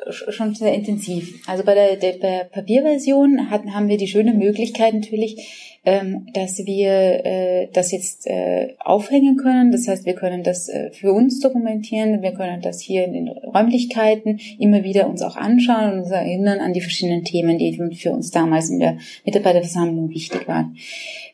schon 0.08 0.54
sehr 0.54 0.74
intensiv. 0.74 1.42
Also 1.46 1.64
bei 1.64 1.74
der, 1.74 1.96
der, 1.96 2.18
der 2.18 2.44
Papierversion 2.44 3.50
hatten, 3.50 3.74
haben 3.74 3.88
wir 3.88 3.96
die 3.96 4.08
schöne 4.08 4.32
Möglichkeit 4.32 4.94
natürlich, 4.94 5.69
ähm, 5.84 6.26
dass 6.34 6.58
wir 6.58 7.24
äh, 7.24 7.68
das 7.72 7.90
jetzt 7.90 8.26
äh, 8.26 8.74
aufhängen 8.80 9.36
können. 9.36 9.72
Das 9.72 9.88
heißt, 9.88 10.04
wir 10.04 10.14
können 10.14 10.42
das 10.42 10.68
äh, 10.68 10.90
für 10.92 11.12
uns 11.12 11.40
dokumentieren, 11.40 12.20
wir 12.20 12.32
können 12.32 12.60
das 12.60 12.80
hier 12.80 13.04
in 13.04 13.12
den 13.14 13.28
Räumlichkeiten 13.28 14.38
immer 14.58 14.84
wieder 14.84 15.08
uns 15.08 15.22
auch 15.22 15.36
anschauen 15.36 15.92
und 15.92 15.98
uns 16.00 16.10
erinnern 16.10 16.60
an 16.60 16.74
die 16.74 16.82
verschiedenen 16.82 17.24
Themen, 17.24 17.58
die 17.58 17.78
für 17.94 18.12
uns 18.12 18.30
damals 18.30 18.68
in 18.68 18.78
der 18.78 18.98
Mitarbeiterversammlung 19.24 20.10
wichtig 20.10 20.46
waren. 20.46 20.76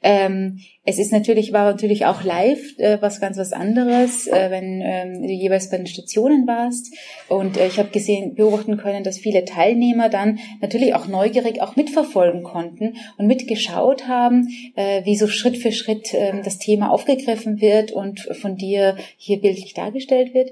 Ähm, 0.03 0.61
es 0.85 0.99
ist 0.99 1.13
natürlich, 1.13 1.53
war 1.53 1.71
natürlich 1.71 2.07
auch 2.07 2.23
live 2.23 2.79
äh, 2.79 2.99
was 3.01 3.21
ganz 3.21 3.39
was 3.39 3.53
anderes, 3.53 4.27
äh, 4.27 4.51
wenn 4.51 4.81
ähm, 4.83 5.23
du 5.23 5.33
jeweils 5.33 5.71
bei 5.71 5.79
den 5.79 5.87
Stationen 5.87 6.47
warst. 6.47 6.95
Und 7.29 7.57
äh, 7.57 7.67
ich 7.67 7.79
habe 7.79 7.91
gesehen, 7.91 8.35
beobachten 8.35 8.77
können, 8.77 9.05
dass 9.05 9.19
viele 9.19 9.45
Teilnehmer 9.45 10.09
dann 10.09 10.39
natürlich 10.61 10.95
auch 10.95 11.09
neugierig 11.09 11.61
auch 11.61 11.77
mitverfolgen 11.77 12.43
konnten 12.43 12.95
und 13.19 13.27
mitgeschaut 13.27 14.07
haben, 14.07 14.49
äh, 14.77 15.05
wie 15.05 15.17
so 15.17 15.27
Schritt 15.27 15.57
für 15.57 15.73
Schritt 15.73 16.15
äh, 16.15 16.41
das 16.43 16.59
Thema 16.59 16.91
aufgegriffen 16.91 17.61
wird 17.61 17.93
und 17.93 18.21
von 18.41 18.57
dir 18.57 18.97
hier 19.17 19.41
bildlich 19.41 19.75
dargestellt 19.75 20.35
wird. 20.35 20.51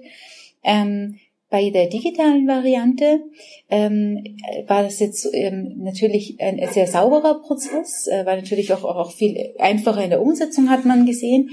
Ähm, 0.65 1.19
bei 1.55 1.71
der 1.71 1.87
digitalen 1.87 2.49
Variante 2.49 3.23
ähm, 3.71 4.25
war 4.67 4.83
das 4.83 4.99
jetzt 4.99 5.29
ähm, 5.33 5.75
natürlich 5.77 6.41
ein 6.41 6.61
sehr 6.73 6.89
sauberer 6.89 7.43
Prozess, 7.43 8.09
äh, 8.09 8.27
war 8.27 8.35
natürlich 8.35 8.73
auch, 8.73 8.83
auch 8.83 9.13
viel 9.13 9.55
einfacher 9.61 10.03
in 10.03 10.11
der 10.11 10.21
Umsetzung, 10.21 10.69
hat 10.69 10.85
man 10.85 11.07
gesehen. 11.07 11.51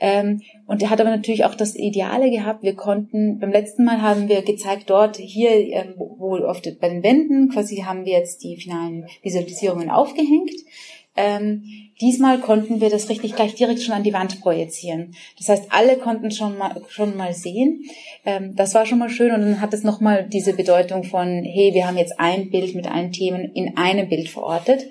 Ähm, 0.00 0.42
und 0.66 0.82
er 0.82 0.90
hat 0.90 1.00
aber 1.00 1.10
natürlich 1.10 1.44
auch 1.44 1.54
das 1.54 1.76
Ideale 1.76 2.32
gehabt. 2.32 2.64
Wir 2.64 2.74
konnten, 2.74 3.38
beim 3.38 3.52
letzten 3.52 3.84
Mal 3.84 4.02
haben 4.02 4.28
wir 4.28 4.42
gezeigt, 4.42 4.90
dort 4.90 5.18
hier, 5.18 5.52
ähm, 5.52 5.94
wo 5.96 6.36
de, 6.36 6.74
bei 6.74 6.88
den 6.88 7.04
Wänden, 7.04 7.48
quasi 7.48 7.76
haben 7.76 8.04
wir 8.04 8.14
jetzt 8.14 8.42
die 8.42 8.56
finalen 8.56 9.06
Visualisierungen 9.22 9.88
aufgehängt. 9.88 10.50
Ähm, 11.16 11.62
diesmal 12.00 12.40
konnten 12.40 12.80
wir 12.80 12.90
das 12.90 13.08
richtig 13.08 13.36
gleich 13.36 13.54
direkt 13.54 13.82
schon 13.82 13.94
an 13.94 14.02
die 14.02 14.12
Wand 14.12 14.40
projizieren. 14.40 15.14
Das 15.38 15.48
heißt, 15.48 15.66
alle 15.70 15.96
konnten 15.96 16.30
schon 16.30 16.58
mal, 16.58 16.82
schon 16.88 17.16
mal 17.16 17.32
sehen. 17.32 17.84
Ähm, 18.24 18.56
das 18.56 18.74
war 18.74 18.84
schon 18.84 18.98
mal 18.98 19.10
schön 19.10 19.32
und 19.32 19.40
dann 19.42 19.60
hat 19.60 19.72
es 19.74 19.84
nochmal 19.84 20.28
diese 20.28 20.54
Bedeutung 20.54 21.04
von, 21.04 21.44
hey, 21.44 21.72
wir 21.72 21.86
haben 21.86 21.98
jetzt 21.98 22.18
ein 22.18 22.50
Bild 22.50 22.74
mit 22.74 22.90
allen 22.90 23.12
Themen 23.12 23.52
in 23.54 23.76
einem 23.76 24.08
Bild 24.08 24.28
verortet. 24.28 24.86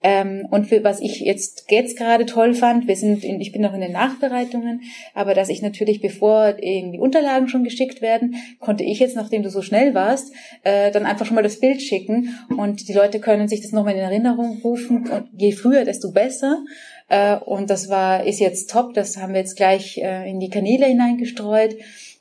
Ähm, 0.00 0.46
und 0.50 0.68
für, 0.68 0.84
was 0.84 1.00
ich 1.00 1.20
jetzt, 1.20 1.64
jetzt 1.70 1.98
gerade 1.98 2.24
toll 2.24 2.54
fand, 2.54 2.86
wir 2.86 2.94
sind 2.94 3.24
in, 3.24 3.40
ich 3.40 3.50
bin 3.50 3.62
noch 3.62 3.74
in 3.74 3.80
den 3.80 3.92
Nachbereitungen, 3.92 4.82
aber 5.12 5.34
dass 5.34 5.48
ich 5.48 5.60
natürlich, 5.60 6.00
bevor 6.00 6.54
irgendwie 6.60 7.00
Unterlagen 7.00 7.48
schon 7.48 7.64
geschickt 7.64 8.00
werden, 8.00 8.36
konnte 8.60 8.84
ich 8.84 9.00
jetzt, 9.00 9.16
nachdem 9.16 9.42
du 9.42 9.50
so 9.50 9.60
schnell 9.60 9.94
warst, 9.94 10.32
äh, 10.62 10.92
dann 10.92 11.04
einfach 11.04 11.26
schon 11.26 11.34
mal 11.34 11.42
das 11.42 11.58
Bild 11.58 11.82
schicken 11.82 12.38
und 12.56 12.88
die 12.88 12.92
Leute 12.92 13.18
können 13.18 13.48
sich 13.48 13.60
das 13.60 13.72
nochmal 13.72 13.94
in 13.94 14.00
Erinnerung 14.00 14.60
rufen 14.62 15.08
und 15.10 15.28
je 15.36 15.50
früher, 15.50 15.84
desto 15.84 16.12
besser. 16.12 16.64
Äh, 17.08 17.36
und 17.36 17.68
das 17.68 17.88
war, 17.88 18.24
ist 18.24 18.38
jetzt 18.38 18.70
top, 18.70 18.94
das 18.94 19.16
haben 19.16 19.32
wir 19.32 19.40
jetzt 19.40 19.56
gleich 19.56 19.98
äh, 19.98 20.30
in 20.30 20.38
die 20.38 20.50
Kanäle 20.50 20.86
hineingestreut. 20.86 21.74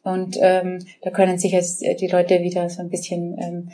Und 0.08 0.38
ähm, 0.40 0.80
da 1.02 1.10
können 1.10 1.38
sich 1.38 1.52
jetzt 1.52 1.84
äh, 1.84 1.96
die 1.96 2.08
Leute 2.08 2.42
wieder 2.42 2.70
so 2.70 2.82
ein 2.82 2.90
bisschen 2.90 3.38
ähm, 3.40 3.70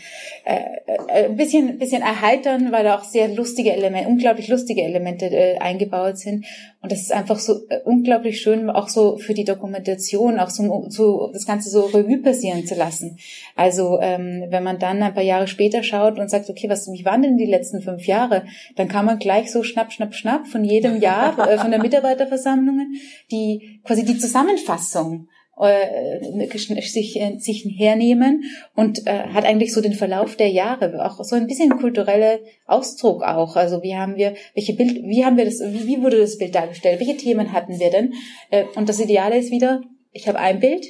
äh, 0.45 0.61
äh, 1.07 1.25
ein 1.25 1.35
bisschen 1.35 1.77
bisschen 1.77 2.01
erheitern, 2.01 2.71
weil 2.71 2.83
da 2.83 2.97
auch 2.97 3.03
sehr 3.03 3.27
lustige 3.27 3.71
Elemente, 3.71 4.09
unglaublich 4.09 4.47
lustige 4.47 4.81
Elemente 4.81 5.27
äh, 5.27 5.57
eingebaut 5.59 6.17
sind. 6.17 6.45
Und 6.81 6.91
das 6.91 7.01
ist 7.01 7.13
einfach 7.13 7.37
so 7.37 7.67
äh, 7.69 7.79
unglaublich 7.85 8.41
schön, 8.41 8.69
auch 8.69 8.89
so 8.89 9.17
für 9.17 9.33
die 9.33 9.45
Dokumentation, 9.45 10.39
auch 10.39 10.49
so, 10.49 10.87
so 10.89 11.29
das 11.31 11.45
Ganze 11.45 11.69
so 11.69 11.81
Revue 11.81 12.17
passieren 12.17 12.65
zu 12.65 12.73
lassen. 12.75 13.19
Also 13.55 13.99
ähm, 14.01 14.45
wenn 14.49 14.63
man 14.63 14.79
dann 14.79 15.03
ein 15.03 15.13
paar 15.13 15.23
Jahre 15.23 15.47
später 15.47 15.83
schaut 15.83 16.17
und 16.17 16.29
sagt, 16.29 16.49
okay, 16.49 16.67
was 16.67 16.91
wie 16.91 17.05
waren 17.05 17.21
denn 17.21 17.37
die 17.37 17.45
letzten 17.45 17.81
fünf 17.81 18.07
Jahre, 18.07 18.43
dann 18.75 18.87
kann 18.87 19.05
man 19.05 19.19
gleich 19.19 19.51
so 19.51 19.61
schnapp, 19.61 19.93
schnapp, 19.93 20.15
schnapp 20.15 20.47
von 20.47 20.63
jedem 20.63 20.99
Jahr 20.99 21.37
äh, 21.47 21.57
von 21.57 21.69
der 21.69 21.79
Mitarbeiterversammlungen 21.83 22.95
die 23.31 23.81
quasi 23.83 24.03
die 24.05 24.17
Zusammenfassung 24.17 25.27
sich, 25.63 27.19
äh, 27.19 27.37
sich 27.37 27.65
hernehmen 27.77 28.43
und 28.75 29.05
äh, 29.07 29.27
hat 29.29 29.45
eigentlich 29.45 29.73
so 29.73 29.81
den 29.81 29.93
Verlauf 29.93 30.35
der 30.35 30.49
Jahre, 30.49 31.05
auch 31.05 31.23
so 31.23 31.35
ein 31.35 31.47
bisschen 31.47 31.77
kulturelle 31.77 32.41
Ausdruck 32.65 33.23
auch. 33.23 33.55
Also 33.55 33.81
wie 33.83 33.95
haben 33.95 34.15
wir, 34.15 34.35
welche 34.55 34.73
Bild, 34.73 35.03
wie 35.03 35.25
haben 35.25 35.37
wir 35.37 35.45
das, 35.45 35.61
wie, 35.61 36.01
wurde 36.01 36.17
das 36.17 36.37
Bild 36.37 36.55
dargestellt, 36.55 36.99
welche 36.99 37.17
Themen 37.17 37.53
hatten 37.53 37.79
wir 37.79 37.89
denn? 37.89 38.13
Äh, 38.49 38.65
und 38.75 38.89
das 38.89 38.99
Ideale 38.99 39.37
ist 39.37 39.51
wieder, 39.51 39.81
ich 40.11 40.27
habe 40.27 40.39
ein 40.39 40.59
Bild 40.59 40.85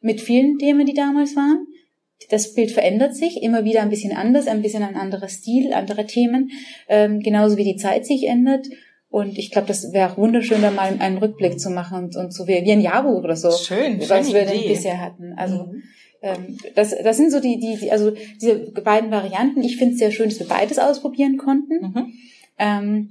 mit 0.00 0.20
vielen 0.20 0.58
Themen, 0.58 0.86
die 0.86 0.94
damals 0.94 1.36
waren. 1.36 1.66
Das 2.30 2.54
Bild 2.54 2.70
verändert 2.70 3.16
sich 3.16 3.42
immer 3.42 3.64
wieder 3.64 3.82
ein 3.82 3.90
bisschen 3.90 4.12
anders, 4.12 4.46
ein 4.46 4.62
bisschen 4.62 4.82
ein 4.82 4.96
anderer 4.96 5.28
Stil, 5.28 5.72
andere 5.72 6.06
Themen, 6.06 6.50
ähm, 6.88 7.20
genauso 7.20 7.56
wie 7.56 7.64
die 7.64 7.76
Zeit 7.76 8.06
sich 8.06 8.26
ändert. 8.26 8.66
Und 9.12 9.36
ich 9.36 9.50
glaube, 9.50 9.68
das 9.68 9.92
wäre 9.92 10.10
auch 10.10 10.16
wunderschön, 10.16 10.62
da 10.62 10.70
mal 10.70 10.96
einen 10.98 11.18
Rückblick 11.18 11.60
zu 11.60 11.68
machen 11.68 11.98
und, 11.98 12.16
und 12.16 12.32
so 12.32 12.48
wie, 12.48 12.64
wie 12.64 12.72
ein 12.72 12.80
Jahrbuch 12.80 13.22
oder 13.22 13.36
so. 13.36 13.52
Schön, 13.52 14.00
was 14.08 14.32
wir 14.32 14.46
denn 14.46 14.66
bisher 14.66 15.02
hatten. 15.02 15.34
Also 15.36 15.64
mhm. 15.64 15.82
ähm, 16.22 16.56
das, 16.74 16.94
das 16.96 17.18
sind 17.18 17.30
so 17.30 17.38
die, 17.38 17.60
die, 17.60 17.76
die, 17.76 17.92
also 17.92 18.12
diese 18.40 18.70
beiden 18.70 19.10
Varianten. 19.10 19.62
Ich 19.62 19.76
finde 19.76 19.92
es 19.92 19.98
sehr 19.98 20.12
schön, 20.12 20.30
dass 20.30 20.40
wir 20.40 20.48
beides 20.48 20.78
ausprobieren 20.78 21.36
konnten. 21.36 21.74
Mhm. 21.74 22.12
Ähm, 22.58 23.08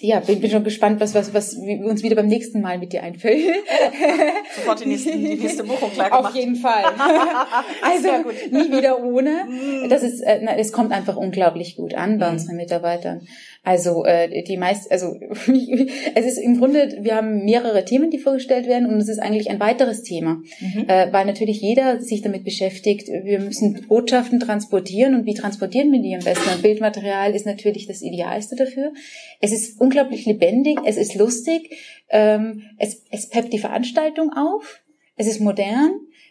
ja, 0.00 0.20
bin, 0.20 0.40
bin 0.40 0.50
schon 0.50 0.62
gespannt, 0.62 1.00
was, 1.00 1.14
was, 1.14 1.34
was 1.34 1.54
uns 1.54 2.02
wieder 2.02 2.14
beim 2.14 2.28
nächsten 2.28 2.60
Mal 2.60 2.78
mit 2.78 2.92
dir 2.92 3.02
einfällt. 3.02 3.42
Sofort 4.54 4.80
die, 4.80 4.86
nächsten, 4.86 5.12
die 5.12 5.34
nächste 5.34 5.64
Buchung 5.64 5.90
klar 5.90 6.10
gemacht. 6.10 6.26
Auf 6.26 6.34
jeden 6.36 6.56
Fall. 6.56 6.84
also 7.82 8.08
nie 8.50 8.70
wieder 8.70 9.02
ohne. 9.02 9.46
Mhm. 9.48 9.88
Das 9.88 10.02
ist, 10.02 10.20
äh, 10.20 10.40
es 10.56 10.72
kommt 10.72 10.92
einfach 10.92 11.16
unglaublich 11.16 11.76
gut 11.76 11.94
an 11.94 12.18
bei 12.18 12.26
mhm. 12.26 12.32
unseren 12.34 12.56
Mitarbeitern. 12.56 13.26
Also 13.68 14.06
äh, 14.06 14.44
die 14.44 14.56
meist, 14.56 14.90
also 14.90 15.14
es 16.14 16.24
ist 16.24 16.38
im 16.38 16.56
Grunde, 16.56 17.00
wir 17.02 17.16
haben 17.16 17.44
mehrere 17.44 17.84
Themen, 17.84 18.10
die 18.10 18.18
vorgestellt 18.18 18.66
werden 18.66 18.88
und 18.88 18.96
es 18.96 19.10
ist 19.10 19.18
eigentlich 19.18 19.50
ein 19.50 19.60
weiteres 19.60 20.02
Thema, 20.02 20.40
mhm. 20.58 20.88
äh, 20.88 21.12
weil 21.12 21.26
natürlich 21.26 21.60
jeder 21.60 22.00
sich 22.00 22.22
damit 22.22 22.44
beschäftigt. 22.44 23.08
Wir 23.08 23.40
müssen 23.40 23.84
Botschaften 23.86 24.40
transportieren 24.40 25.14
und 25.14 25.26
wie 25.26 25.34
transportieren 25.34 25.92
wir 25.92 26.00
die 26.00 26.14
am 26.14 26.24
besten? 26.24 26.48
Und 26.48 26.62
Bildmaterial 26.62 27.34
ist 27.34 27.44
natürlich 27.44 27.86
das 27.86 28.00
Idealste 28.00 28.56
dafür. 28.56 28.94
Es 29.42 29.52
ist 29.52 29.78
unglaublich 29.78 30.24
lebendig, 30.24 30.78
es 30.86 30.96
ist 30.96 31.14
lustig, 31.14 31.76
ähm, 32.08 32.62
es, 32.78 33.04
es 33.10 33.28
peppt 33.28 33.52
die 33.52 33.58
Veranstaltung 33.58 34.32
auf, 34.32 34.80
es 35.18 35.26
ist 35.26 35.40
modern 35.40 35.90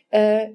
äh, 0.09 0.47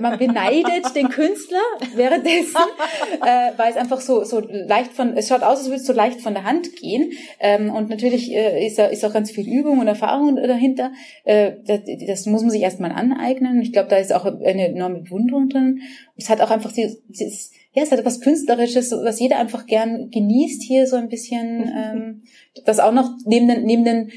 man 0.00 0.18
beneidet 0.18 0.96
den 0.96 1.08
Künstler 1.08 1.60
währenddessen, 1.94 2.56
äh, 3.22 3.52
weil 3.56 3.70
es 3.70 3.76
einfach 3.76 4.00
so 4.00 4.24
so 4.24 4.40
leicht 4.40 4.92
von, 4.92 5.16
es 5.16 5.28
schaut 5.28 5.42
aus, 5.42 5.58
als 5.58 5.66
würde 5.66 5.76
es 5.76 5.86
so 5.86 5.92
leicht 5.92 6.20
von 6.20 6.34
der 6.34 6.44
Hand 6.44 6.74
gehen. 6.76 7.12
Ähm, 7.38 7.70
und 7.70 7.90
natürlich 7.90 8.32
äh, 8.32 8.66
ist, 8.66 8.78
da, 8.78 8.86
ist 8.86 9.04
auch 9.04 9.12
ganz 9.12 9.30
viel 9.30 9.46
Übung 9.46 9.78
und 9.78 9.86
Erfahrung 9.86 10.34
dahinter. 10.36 10.92
Äh, 11.24 11.52
das, 11.64 11.80
das 12.06 12.26
muss 12.26 12.42
man 12.42 12.50
sich 12.50 12.62
erstmal 12.62 12.92
aneignen. 12.92 13.60
Ich 13.60 13.72
glaube, 13.72 13.88
da 13.88 13.96
ist 13.96 14.12
auch 14.12 14.24
eine 14.24 14.68
enorme 14.68 15.00
Bewunderung 15.00 15.48
drin. 15.48 15.80
Es 16.16 16.28
hat 16.28 16.40
auch 16.40 16.50
einfach 16.50 16.72
dieses, 16.72 17.52
ja, 17.74 17.82
es 17.82 17.92
hat 17.92 18.00
etwas 18.00 18.20
Künstlerisches, 18.20 18.90
was 18.90 19.20
jeder 19.20 19.38
einfach 19.38 19.66
gern 19.66 20.10
genießt, 20.10 20.62
hier 20.62 20.86
so 20.86 20.96
ein 20.96 21.08
bisschen, 21.08 21.72
ähm, 21.74 22.22
das 22.64 22.80
auch 22.80 22.92
noch 22.92 23.10
neben 23.26 23.48
den, 23.48 23.64
neben 23.64 23.84
den 23.84 24.10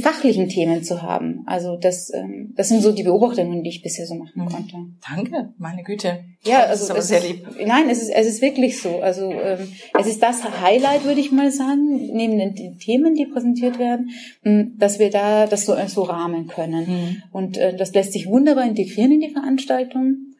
fachlichen 0.00 0.48
Themen 0.48 0.82
zu 0.82 1.02
haben. 1.02 1.42
Also 1.46 1.76
das, 1.76 2.12
ähm, 2.12 2.52
das 2.56 2.68
sind 2.68 2.82
so 2.82 2.92
die 2.92 3.02
Beobachtungen, 3.02 3.62
die 3.62 3.70
ich 3.70 3.82
bisher 3.82 4.06
so 4.06 4.14
machen 4.14 4.42
mhm. 4.42 4.48
konnte. 4.48 4.76
Danke, 5.08 5.54
meine 5.58 5.82
Güte. 5.82 6.24
Ja, 6.44 6.64
also 6.64 6.70
das 6.70 6.82
ist 6.82 6.90
aber 6.90 7.02
sehr 7.02 7.20
lieb. 7.20 7.46
Ist, 7.48 7.66
nein, 7.66 7.88
es 7.88 8.02
ist 8.02 8.10
es 8.10 8.26
ist 8.26 8.42
wirklich 8.42 8.80
so. 8.80 9.00
Also 9.00 9.30
ähm, 9.30 9.68
es 9.98 10.06
ist 10.06 10.22
das 10.22 10.42
Highlight, 10.60 11.04
würde 11.04 11.20
ich 11.20 11.30
mal 11.30 11.52
sagen, 11.52 12.10
neben 12.12 12.38
den, 12.38 12.54
den 12.54 12.78
Themen, 12.78 13.14
die 13.14 13.26
präsentiert 13.26 13.78
werden, 13.78 14.10
dass 14.78 14.98
wir 14.98 15.10
da 15.10 15.46
das 15.46 15.64
so 15.66 15.76
so 15.86 16.02
rahmen 16.02 16.48
können. 16.48 16.86
Mhm. 16.86 17.22
Und 17.30 17.56
äh, 17.56 17.76
das 17.76 17.94
lässt 17.94 18.12
sich 18.12 18.26
wunderbar 18.26 18.64
integrieren 18.64 19.12
in 19.12 19.20
die 19.20 19.30
Veranstaltung 19.30 20.31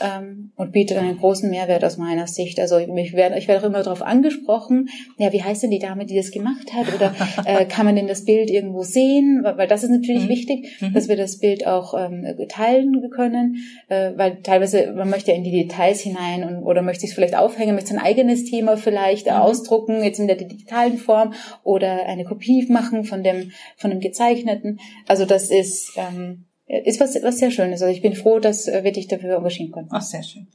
ähm, 0.00 0.52
und 0.56 0.72
bietet 0.72 0.98
einen 0.98 1.18
großen 1.18 1.48
Mehrwert 1.50 1.84
aus 1.84 1.96
meiner 1.96 2.26
Sicht. 2.26 2.60
Also 2.60 2.78
ich 2.78 3.12
werde, 3.14 3.38
ich 3.38 3.48
werde 3.48 3.62
auch 3.62 3.68
immer 3.68 3.82
darauf 3.82 4.02
angesprochen, 4.02 4.88
ja, 5.18 5.32
wie 5.32 5.42
heißt 5.42 5.62
denn 5.62 5.70
die 5.70 5.78
Dame, 5.78 6.06
die 6.06 6.16
das 6.16 6.30
gemacht 6.30 6.72
hat? 6.72 6.94
Oder 6.94 7.14
äh, 7.44 7.64
kann 7.64 7.86
man 7.86 7.96
denn 7.96 8.08
das 8.08 8.24
Bild 8.24 8.50
irgendwo 8.50 8.82
sehen? 8.82 9.40
Weil, 9.42 9.58
weil 9.58 9.68
das 9.68 9.84
ist 9.84 9.90
natürlich 9.90 10.24
mhm. 10.24 10.28
wichtig, 10.28 10.80
mhm. 10.80 10.92
dass 10.92 11.08
wir 11.08 11.16
das 11.16 11.38
Bild 11.38 11.66
auch 11.66 11.94
ähm, 11.94 12.26
teilen 12.48 13.10
können, 13.10 13.56
äh, 13.88 14.12
weil 14.16 14.42
teilweise 14.42 14.92
man 14.92 15.10
möchte 15.10 15.30
ja 15.30 15.36
in 15.36 15.44
die 15.44 15.50
Details 15.50 16.00
hinein 16.00 16.44
und, 16.44 16.62
oder 16.62 16.82
möchte 16.82 17.06
sich 17.06 17.14
vielleicht 17.14 17.36
aufhängen, 17.36 17.74
möchte 17.74 17.90
sein 17.90 18.02
eigenes 18.02 18.44
Thema 18.44 18.76
vielleicht 18.76 19.26
mhm. 19.26 19.32
ausdrucken, 19.32 20.02
jetzt 20.02 20.18
in 20.18 20.26
der 20.26 20.36
digitalen 20.36 20.98
Form 20.98 21.32
oder 21.62 22.06
eine 22.06 22.24
Kopie 22.24 22.66
machen 22.68 23.04
von 23.04 23.22
dem 23.22 23.52
von 23.76 23.90
dem 23.90 24.00
gezeichneten. 24.00 24.80
Also 25.06 25.24
das 25.24 25.50
ist 25.50 25.92
ähm, 25.96 26.45
ist 26.66 27.00
was, 27.00 27.14
was 27.22 27.38
sehr 27.38 27.50
Schönes. 27.50 27.82
Also 27.82 27.92
ich 27.92 28.02
bin 28.02 28.14
froh, 28.14 28.38
dass 28.38 28.66
äh, 28.68 28.84
wir 28.84 28.92
dich 28.92 29.08
dafür 29.08 29.36
engagieren 29.36 29.72
konnten. 29.72 29.90
Ach, 29.92 30.02
sehr 30.02 30.22
schön. 30.22 30.48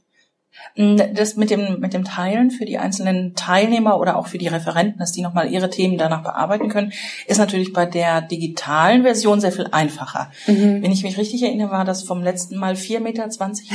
Mm, 0.76 0.96
das 1.14 1.36
mit 1.36 1.50
dem, 1.50 1.80
mit 1.80 1.94
dem 1.94 2.04
Teilen 2.04 2.50
für 2.50 2.66
die 2.66 2.78
einzelnen 2.78 3.34
Teilnehmer 3.34 3.98
oder 3.98 4.16
auch 4.16 4.26
für 4.26 4.38
die 4.38 4.48
Referenten, 4.48 4.98
dass 4.98 5.12
die 5.12 5.22
nochmal 5.22 5.50
ihre 5.50 5.70
Themen 5.70 5.96
danach 5.96 6.22
bearbeiten 6.22 6.68
können, 6.68 6.92
ist 7.26 7.38
natürlich 7.38 7.72
bei 7.72 7.86
der 7.86 8.20
digitalen 8.20 9.02
Version 9.02 9.40
sehr 9.40 9.52
viel 9.52 9.68
einfacher. 9.72 10.30
Mhm. 10.46 10.82
Wenn 10.82 10.92
ich 10.92 11.02
mich 11.02 11.16
richtig 11.16 11.42
erinnere, 11.42 11.70
war 11.70 11.84
das 11.84 12.02
vom 12.02 12.22
letzten 12.22 12.58
Mal 12.58 12.74
4,20 12.74 13.00
Meter 13.00 13.28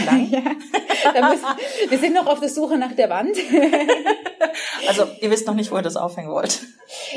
lang. 0.05 0.29
ja. 0.31 0.41
Müssen, 1.29 1.89
wir 1.89 1.97
sind 1.97 2.13
noch 2.13 2.27
auf 2.27 2.39
der 2.39 2.49
Suche 2.49 2.77
nach 2.77 2.91
der 2.93 3.09
Wand. 3.09 3.35
also 4.87 5.05
ihr 5.21 5.31
wisst 5.31 5.47
noch 5.47 5.55
nicht, 5.55 5.71
wo 5.71 5.77
ihr 5.77 5.81
das 5.81 5.97
aufhängen 5.97 6.29
wollt. 6.29 6.61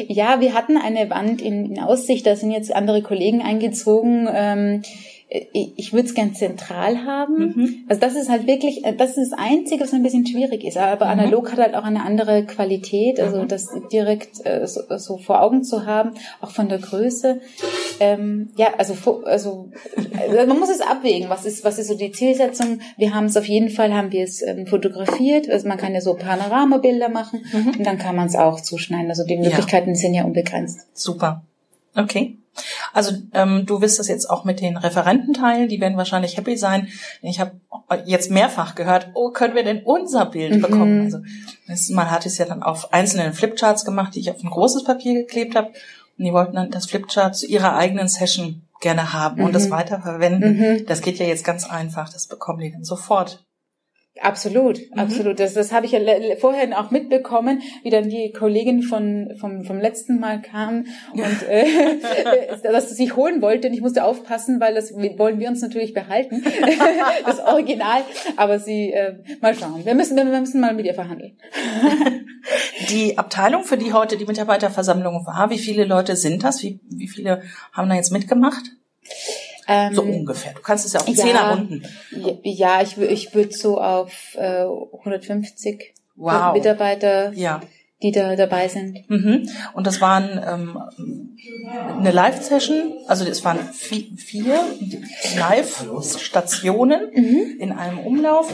Ja, 0.09 0.41
wir 0.41 0.55
hatten 0.55 0.77
eine 0.77 1.11
Wand 1.11 1.41
in, 1.41 1.67
in 1.67 1.81
Aussicht, 1.81 2.27
da 2.27 2.37
sind 2.37 2.51
jetzt 2.51 2.75
andere 2.75 3.03
Kollegen 3.03 3.43
eingezogen. 3.43 4.29
Ähm, 4.33 4.83
ich 5.53 5.93
würde 5.93 6.09
es 6.09 6.15
gern 6.15 6.35
zentral 6.35 7.05
haben. 7.05 7.37
Mhm. 7.39 7.85
Also 7.89 8.01
das 8.01 8.17
ist 8.17 8.29
halt 8.29 8.49
wirklich, 8.49 8.85
äh, 8.85 8.95
das 8.97 9.17
ist 9.17 9.31
das 9.31 9.39
Einzige, 9.39 9.85
was 9.85 9.93
ein 9.93 10.03
bisschen 10.03 10.27
schwierig 10.27 10.65
ist. 10.65 10.77
Aber 10.77 11.05
mhm. 11.07 11.13
analog 11.13 11.53
hat 11.53 11.59
halt 11.59 11.75
auch 11.77 11.85
eine 11.85 12.03
andere 12.03 12.45
Qualität, 12.45 13.21
also 13.21 13.43
mhm. 13.43 13.49
das 13.49 13.69
direkt 13.93 14.45
äh, 14.45 14.67
so, 14.67 14.81
so, 14.97 15.19
vor 15.19 15.41
Augen 15.43 15.63
zu 15.63 15.87
haben, 15.87 16.15
auch 16.41 16.51
von 16.51 16.69
der 16.69 16.79
Größe. 16.79 17.41
Ähm, 18.01 18.49
ja, 18.57 18.69
also, 18.79 19.23
also 19.25 19.71
also 20.21 20.47
man 20.47 20.59
muss 20.59 20.71
es 20.71 20.81
abwägen. 20.81 21.29
Was 21.29 21.45
ist, 21.45 21.65
was 21.65 21.79
ist 21.79 21.89
so 21.89 21.97
die 21.97 22.13
Zielsetzung? 22.13 22.81
Wir 22.97 23.15
haben 23.15 23.27
es 23.27 23.37
auf 23.37 23.47
jeden 23.47 23.71
Fall, 23.71 23.93
haben 23.95 24.13
wir 24.13 24.25
es 24.25 24.43
ähm, 24.43 24.67
fotografiert. 24.67 25.49
Also 25.49 25.69
man 25.69 25.79
kann 25.79 25.95
ja 25.95 26.01
so 26.01 26.15
Panoramabilder 26.15 27.09
machen 27.09 27.45
mhm. 27.53 27.75
und 27.79 27.85
dann 27.85 27.99
kann 27.99 28.17
man 28.17 28.27
es 28.27 28.37
auch 28.37 28.61
zuschneiden. 28.61 29.09
Also 29.09 29.25
die 29.25 29.37
Möglichkeiten 29.37 29.91
ja. 29.91 29.95
sind 29.95 30.15
ja 30.15 30.25
unbegrenzt. 30.25 30.87
Super. 30.95 31.45
Okay. 31.95 32.37
Also 32.93 33.15
ähm, 33.33 33.65
du 33.65 33.81
wirst 33.81 33.99
das 33.99 34.09
jetzt 34.09 34.29
auch 34.29 34.45
mit 34.45 34.61
den 34.61 34.77
Referenten 34.77 35.35
teilen, 35.35 35.69
die 35.69 35.81
werden 35.81 35.97
wahrscheinlich 35.97 36.37
happy 36.37 36.57
sein. 36.57 36.89
Ich 37.23 37.39
habe 37.39 37.53
jetzt 38.05 38.31
mehrfach 38.31 38.75
gehört, 38.75 39.11
oh, 39.15 39.31
können 39.31 39.55
wir 39.55 39.63
denn 39.63 39.83
unser 39.85 40.27
Bild 40.27 40.57
mhm. 40.57 40.61
bekommen? 40.61 41.05
Also 41.05 41.19
das 41.69 41.89
Mal 41.91 42.11
hat 42.11 42.27
es 42.27 42.39
ja 42.39 42.45
dann 42.45 42.63
auf 42.63 42.93
einzelnen 42.93 43.33
Flipcharts 43.33 43.85
gemacht, 43.85 44.15
die 44.15 44.21
ich 44.21 44.31
auf 44.31 44.43
ein 44.43 44.51
großes 44.51 44.85
Papier 44.85 45.15
geklebt 45.15 45.55
habe. 45.55 45.71
Und 46.21 46.27
die 46.27 46.35
wollten 46.35 46.57
dann 46.57 46.71
das 46.71 46.85
Flipchart 46.85 47.35
zu 47.35 47.47
ihrer 47.47 47.77
eigenen 47.77 48.07
Session 48.07 48.61
gerne 48.83 49.15
haben 49.15 49.39
mhm. 49.39 49.47
und 49.47 49.55
das 49.55 49.69
mhm. 49.69 49.71
weiterverwenden. 49.71 50.59
Mhm. 50.59 50.85
Das 50.85 51.01
geht 51.01 51.19
ja 51.19 51.25
jetzt 51.25 51.45
ganz 51.45 51.65
einfach, 51.65 52.13
das 52.13 52.27
bekommen 52.27 52.61
die 52.61 52.71
dann 52.71 52.85
sofort 52.85 53.43
Absolut, 54.19 54.79
mhm. 54.79 54.99
absolut. 54.99 55.39
Das, 55.39 55.55
das 55.55 55.73
habe 55.73 55.87
ich 55.87 55.93
ja 55.93 56.01
vorher 56.39 56.79
auch 56.79 56.91
mitbekommen, 56.91 57.63
wie 57.83 57.91
dann 57.91 58.09
die 58.09 58.33
Kollegin 58.33 58.83
von 58.83 59.37
vom, 59.39 59.65
vom 59.65 59.79
letzten 59.79 60.19
Mal 60.19 60.43
kam 60.43 60.85
und 61.13 61.49
äh, 61.49 61.97
dass 62.63 62.89
sie 62.89 62.97
sich 62.97 63.17
holen 63.17 63.41
wollte. 63.41 63.69
Und 63.69 63.75
ich 63.75 63.81
musste 63.81 64.05
aufpassen, 64.05 64.61
weil 64.61 64.75
das 64.75 64.93
wollen 64.93 65.39
wir 65.39 65.49
uns 65.49 65.63
natürlich 65.63 65.95
behalten, 65.95 66.45
das 67.25 67.41
Original. 67.41 68.03
Aber 68.37 68.59
sie 68.59 68.93
äh, 68.93 69.15
mal 69.41 69.55
schauen. 69.55 69.85
Wir 69.85 69.95
müssen 69.95 70.17
wir 70.17 70.25
müssen 70.25 70.61
mal 70.61 70.75
mit 70.75 70.87
ihr 70.87 70.95
verhandeln. 70.95 71.39
Die 72.91 73.19
Abteilung, 73.19 73.65
für 73.65 73.77
die 73.77 73.93
heute 73.93 74.17
die 74.17 74.25
Mitarbeiterversammlung 74.25 75.27
war, 75.27 75.51
wie 75.51 75.59
viele 75.59 75.85
Leute 75.85 76.17
sind 76.17 76.43
das? 76.43 76.63
Wie, 76.63 76.81
wie 76.89 77.07
viele 77.07 77.43
haben 77.73 77.89
da 77.89 77.95
jetzt 77.95 78.11
mitgemacht? 78.11 78.65
Ähm, 79.67 79.95
so 79.95 80.03
ungefähr. 80.03 80.53
Du 80.55 80.61
kannst 80.61 80.87
es 80.87 80.93
ja 80.93 81.01
auf 81.01 81.09
ja, 81.09 81.53
runden. 81.53 81.83
Ja, 82.43 82.83
ich, 82.83 82.99
ich 82.99 83.35
würde 83.35 83.53
so 83.53 83.81
auf 83.81 84.35
äh, 84.35 84.65
150 84.65 85.95
wow. 86.17 86.53
Mitarbeiter, 86.53 87.33
ja. 87.33 87.61
die 88.03 88.13
da 88.13 88.37
dabei 88.37 88.69
sind. 88.69 89.09
Mhm. 89.09 89.49
Und 89.75 89.87
das 89.87 90.01
waren 90.01 90.41
ähm, 90.47 90.79
eine 91.99 92.11
Live-Session, 92.11 92.93
also 93.07 93.25
es 93.25 93.45
waren 93.45 93.59
vier 93.73 94.61
Live-Stationen 95.37 97.11
mhm. 97.15 97.57
in 97.59 97.73
einem 97.73 97.99
Umlauf. 97.99 98.53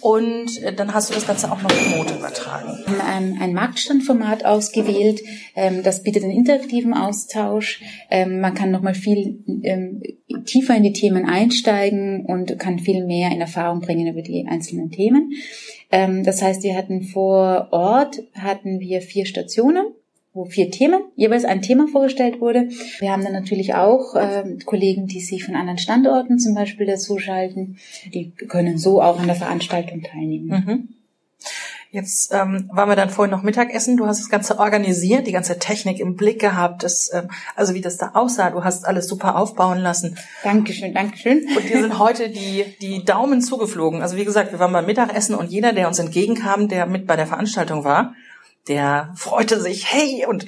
Und 0.00 0.62
äh, 0.62 0.72
dann 0.72 0.94
hast 0.94 1.10
du 1.10 1.14
das 1.14 1.26
Ganze 1.26 1.50
auch 1.50 1.60
noch 1.62 1.70
remote 1.70 2.14
übertragen. 2.14 2.78
Wir 2.86 2.98
haben 2.98 3.34
ein, 3.34 3.38
ein 3.40 3.54
Marktstandformat 3.54 4.44
ausgewählt. 4.44 5.20
Ähm, 5.54 5.82
das 5.82 6.02
bietet 6.02 6.24
einen 6.24 6.32
interaktiven 6.32 6.94
Austausch. 6.94 7.82
Ähm, 8.10 8.40
man 8.40 8.54
kann 8.54 8.70
nochmal 8.70 8.94
viel 8.94 9.44
ähm, 9.62 10.02
tiefer 10.44 10.76
in 10.76 10.82
die 10.82 10.92
Themen 10.92 11.26
einsteigen 11.26 12.24
und 12.26 12.58
kann 12.58 12.78
viel 12.78 13.04
mehr 13.04 13.30
in 13.30 13.40
Erfahrung 13.40 13.80
bringen 13.80 14.06
über 14.06 14.22
die 14.22 14.46
einzelnen 14.48 14.90
Themen. 14.90 15.32
Das 15.90 16.40
heißt, 16.40 16.62
wir 16.62 16.76
hatten 16.76 17.02
vor 17.02 17.68
Ort 17.72 18.22
hatten 18.34 18.78
wir 18.78 19.00
vier 19.02 19.26
Stationen 19.26 19.86
wo 20.32 20.44
vier 20.44 20.70
Themen, 20.70 21.00
jeweils 21.16 21.44
ein 21.44 21.60
Thema 21.60 21.88
vorgestellt 21.88 22.40
wurde. 22.40 22.68
Wir 23.00 23.10
haben 23.10 23.24
dann 23.24 23.32
natürlich 23.32 23.74
auch 23.74 24.14
äh, 24.14 24.44
Kollegen, 24.64 25.06
die 25.06 25.20
sich 25.20 25.44
von 25.44 25.56
anderen 25.56 25.78
Standorten 25.78 26.38
zum 26.38 26.54
Beispiel 26.54 26.86
dazu 26.86 27.18
schalten. 27.18 27.78
Die 28.14 28.30
können 28.30 28.78
so 28.78 29.02
auch 29.02 29.18
an 29.18 29.26
der 29.26 29.36
Veranstaltung 29.36 30.02
teilnehmen. 30.02 30.48
Mhm. 30.48 30.88
Jetzt 31.92 32.32
ähm, 32.32 32.70
waren 32.72 32.88
wir 32.88 32.94
dann 32.94 33.10
vorhin 33.10 33.32
noch 33.32 33.42
Mittagessen. 33.42 33.96
Du 33.96 34.06
hast 34.06 34.20
das 34.20 34.28
Ganze 34.28 34.60
organisiert, 34.60 35.26
die 35.26 35.32
ganze 35.32 35.58
Technik 35.58 35.98
im 35.98 36.14
Blick 36.14 36.40
gehabt. 36.40 36.84
Das, 36.84 37.10
ähm, 37.12 37.28
also 37.56 37.74
wie 37.74 37.80
das 37.80 37.96
da 37.96 38.12
aussah. 38.14 38.50
Du 38.50 38.62
hast 38.62 38.86
alles 38.86 39.08
super 39.08 39.36
aufbauen 39.36 39.78
lassen. 39.78 40.16
Dankeschön, 40.44 40.94
Dankeschön. 40.94 41.44
Und 41.56 41.68
dir 41.68 41.80
sind 41.80 41.98
heute 41.98 42.30
die, 42.30 42.64
die 42.80 43.04
Daumen 43.04 43.40
zugeflogen. 43.40 44.02
Also 44.02 44.16
wie 44.16 44.24
gesagt, 44.24 44.52
wir 44.52 44.60
waren 44.60 44.72
beim 44.72 44.86
Mittagessen 44.86 45.34
und 45.34 45.50
jeder, 45.50 45.72
der 45.72 45.88
uns 45.88 45.98
entgegenkam, 45.98 46.68
der 46.68 46.86
mit 46.86 47.08
bei 47.08 47.16
der 47.16 47.26
Veranstaltung 47.26 47.82
war, 47.82 48.14
der 48.68 49.12
freute 49.16 49.60
sich, 49.60 49.92
hey, 49.92 50.26
und 50.28 50.46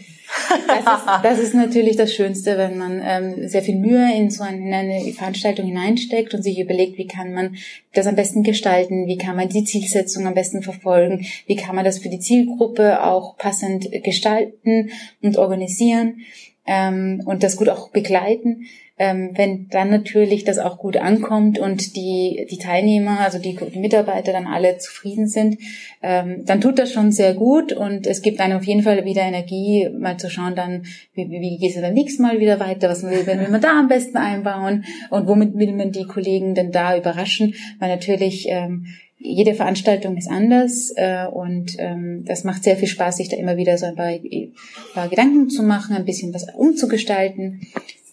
das 0.67 0.79
ist, 0.79 1.07
das 1.23 1.39
ist 1.39 1.55
natürlich 1.55 1.97
das 1.97 2.15
Schönste, 2.15 2.57
wenn 2.57 2.79
man 2.79 3.03
ähm, 3.05 3.49
sehr 3.49 3.63
viel 3.63 3.77
Mühe 3.77 4.15
in 4.15 4.31
so 4.31 4.43
eine, 4.43 4.59
in 4.59 4.73
eine 4.73 5.13
Veranstaltung 5.13 5.67
hineinsteckt 5.67 6.33
und 6.35 6.43
sich 6.43 6.59
überlegt, 6.59 6.99
wie 6.99 7.07
kann 7.07 7.33
man 7.33 7.57
das 7.93 8.07
am 8.07 8.17
besten 8.17 8.43
gestalten, 8.43 9.07
wie 9.07 9.19
kann 9.19 9.37
man 9.37 9.49
die 9.49 9.65
Zielsetzung 9.65 10.27
am 10.27 10.35
besten 10.35 10.63
verfolgen, 10.63 11.27
wie 11.47 11.57
kann 11.57 11.77
man 11.77 11.85
das 11.85 11.99
für 11.99 12.09
die 12.09 12.21
Zielgruppe 12.21 13.05
auch 13.05 13.37
passend 13.37 13.91
gestalten 14.03 14.91
und 15.21 15.37
organisieren 15.37 16.21
ähm, 16.67 17.23
und 17.27 17.43
das 17.43 17.57
gut 17.57 17.69
auch 17.69 17.91
begleiten 17.91 18.67
ähm, 18.99 19.31
wenn 19.35 19.69
dann 19.69 19.91
natürlich 19.91 20.45
das 20.45 20.59
auch 20.59 20.79
gut 20.79 20.97
ankommt 20.97 21.59
und 21.59 21.97
die, 21.97 22.47
die 22.51 22.59
Teilnehmer, 22.59 23.21
also 23.21 23.39
die, 23.39 23.57
die 23.57 23.79
Mitarbeiter 23.79 24.33
dann 24.33 24.47
alle 24.47 24.79
zufrieden 24.79 25.27
sind, 25.27 25.59
ähm, 26.03 26.45
dann 26.45 26.61
tut 26.61 26.79
das 26.79 26.93
schon 26.93 27.11
sehr 27.11 27.35
gut 27.35 27.73
und 27.73 28.07
es 28.07 28.23
gibt 28.23 28.41
einem 28.41 28.59
auf 28.59 28.65
jeden 28.65 28.83
Fall 28.83 29.05
wieder 29.05 29.23
Energie, 29.23 29.89
mal 29.99 30.19
zu 30.19 30.29
schauen 30.31 30.55
dann, 30.55 30.85
wie, 31.15 31.29
wie 31.31 31.59
geht 31.59 31.75
es 31.75 31.81
dann 31.81 31.95
nächstes 31.95 32.21
Mal 32.21 32.39
wieder 32.39 32.61
weiter, 32.61 32.89
was 32.89 33.03
will, 33.03 33.27
will 33.27 33.49
man 33.49 33.61
da 33.61 33.79
am 33.79 33.89
besten 33.89 34.19
einbauen 34.19 34.85
und 35.11 35.27
womit 35.27 35.55
will 35.55 35.73
man 35.73 35.93
die 35.93 36.05
Kollegen 36.05 36.55
denn 36.55 36.71
da 36.71 36.97
überraschen, 36.97 37.55
weil 37.79 37.89
natürlich 37.89 38.47
ähm, 38.49 38.87
jede 39.19 39.55
Veranstaltung 39.55 40.17
ist 40.17 40.29
anders 40.29 40.93
äh, 40.97 41.27
und 41.27 41.77
ähm, 41.79 42.25
das 42.27 42.45
macht 42.45 42.65
sehr 42.65 42.77
viel 42.77 42.89
Spaß, 42.89 43.17
sich 43.17 43.29
da 43.29 43.37
immer 43.37 43.57
wieder 43.57 43.79
so 43.79 43.87
ein 43.87 43.95
paar, 43.95 44.07
ein 44.07 44.53
paar 44.95 45.09
Gedanken 45.09 45.49
zu 45.49 45.63
machen, 45.63 45.97
ein 45.97 46.05
bisschen 46.05 46.35
was 46.35 46.47
umzugestalten 46.55 47.61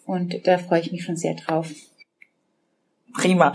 und 0.10 0.48
da 0.48 0.58
freue 0.58 0.82
ich 0.82 0.92
mich 0.92 1.04
schon 1.04 1.18
sehr 1.18 1.36
drauf. 1.36 1.70
Prima. 3.14 3.54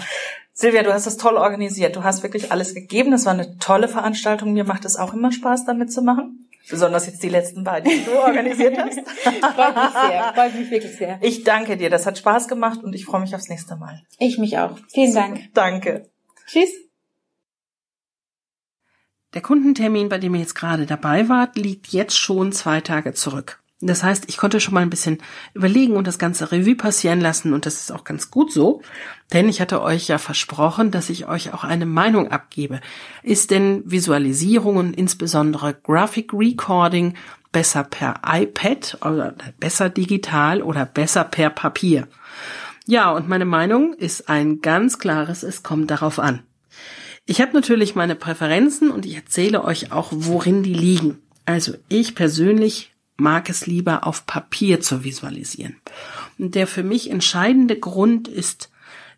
Silvia, 0.53 0.85
du 0.85 0.93
hast 0.93 1.07
das 1.07 1.17
toll 1.17 1.37
organisiert. 1.37 1.97
Du 1.97 2.05
hast 2.05 2.23
wirklich 2.23 2.53
alles 2.53 2.75
gegeben. 2.75 3.11
Das 3.11 3.27
war 3.27 3.33
eine 3.33 3.59
tolle 3.59 3.89
Veranstaltung. 3.89 4.53
Mir 4.53 4.63
macht 4.63 4.85
es 4.85 4.95
auch 4.97 5.13
immer 5.13 5.33
Spaß, 5.33 5.65
damit 5.65 5.93
zu 5.93 6.01
machen. 6.01 6.49
Besonders 6.71 7.07
jetzt 7.07 7.23
die 7.25 7.29
letzten 7.29 7.65
beiden, 7.65 7.91
die 7.91 8.05
du 8.05 8.13
organisiert 8.23 8.79
hast. 8.79 9.01
freut 9.01 9.77
mich 9.77 9.93
sehr. 9.93 10.33
Freut 10.35 10.55
mich 10.55 10.71
wirklich 10.71 10.97
sehr. 10.97 11.19
Ich 11.23 11.43
danke 11.43 11.77
dir. 11.77 11.91
Das 11.91 12.07
hat 12.07 12.19
Spaß 12.19 12.47
gemacht 12.47 12.85
und 12.85 12.95
ich 12.95 13.05
freue 13.05 13.21
mich 13.21 13.35
aufs 13.35 13.49
nächste 13.49 13.75
Mal. 13.77 14.01
Ich 14.19 14.39
mich 14.39 14.57
auch. 14.59 14.79
Vielen 14.93 15.13
Dank. 15.13 15.53
Danke. 15.55 16.09
Tschüss. 16.47 16.71
Der 19.35 19.43
Kundentermin, 19.43 20.09
bei 20.09 20.19
dem 20.19 20.35
ihr 20.37 20.41
jetzt 20.41 20.55
gerade 20.55 20.87
dabei 20.87 21.29
wart, 21.29 21.57
liegt 21.57 21.89
jetzt 21.89 22.17
schon 22.17 22.53
zwei 22.53 22.81
Tage 22.81 23.13
zurück. 23.13 23.61
Das 23.87 24.03
heißt, 24.03 24.25
ich 24.29 24.37
konnte 24.37 24.61
schon 24.61 24.75
mal 24.75 24.81
ein 24.81 24.91
bisschen 24.91 25.19
überlegen 25.53 25.97
und 25.97 26.07
das 26.07 26.19
ganze 26.19 26.53
Revue 26.53 26.75
passieren 26.75 27.21
lassen 27.21 27.53
und 27.53 27.67
das 27.67 27.75
ist 27.75 27.93
auch 27.93 28.05
ganz 28.05 28.31
gut 28.31 28.53
so, 28.53 28.81
denn 29.33 29.49
ich 29.49 29.61
hatte 29.61 29.83
euch 29.83 30.09
ja 30.09 30.19
versprochen, 30.19 30.91
dass 30.91 31.11
ich 31.11 31.29
euch 31.29 31.53
auch 31.53 31.65
eine 31.65 31.87
Meinung 31.87 32.31
abgebe. 32.31 32.81
Ist 33.23 33.51
denn 33.51 33.83
Visualisierung 33.85 34.77
und 34.77 34.97
insbesondere 34.97 35.75
Graphic 35.75 36.33
Recording 36.33 37.15
besser 37.53 37.85
per 37.85 38.21
iPad 38.27 38.99
oder 39.03 39.35
besser 39.61 39.91
digital 39.91 40.63
oder 40.63 40.87
besser 40.87 41.25
per 41.25 41.51
Papier? 41.51 42.09
Ja, 42.87 43.11
und 43.11 43.29
meine 43.29 43.47
Meinung 43.47 43.95
ist 43.95 44.29
ein 44.29 44.61
ganz 44.61 44.99
klares, 44.99 45.43
es 45.43 45.63
kommt 45.63 45.91
darauf 45.91 46.19
an. 46.19 46.43
Ich 47.27 47.41
habe 47.41 47.53
natürlich 47.53 47.95
meine 47.95 48.15
Präferenzen 48.15 48.91
und 48.91 49.07
ich 49.07 49.15
erzähle 49.15 49.65
euch 49.65 49.93
auch, 49.93 50.09
worin 50.11 50.63
die 50.63 50.75
liegen. 50.75 51.19
Also 51.47 51.75
ich 51.89 52.15
persönlich 52.15 52.94
mag 53.17 53.49
es 53.49 53.67
lieber 53.67 54.07
auf 54.07 54.27
Papier 54.27 54.81
zu 54.81 55.05
visualisieren. 55.05 55.77
Und 56.39 56.55
der 56.55 56.67
für 56.67 56.83
mich 56.83 57.11
entscheidende 57.11 57.79
Grund 57.79 58.29
ist, 58.29 58.71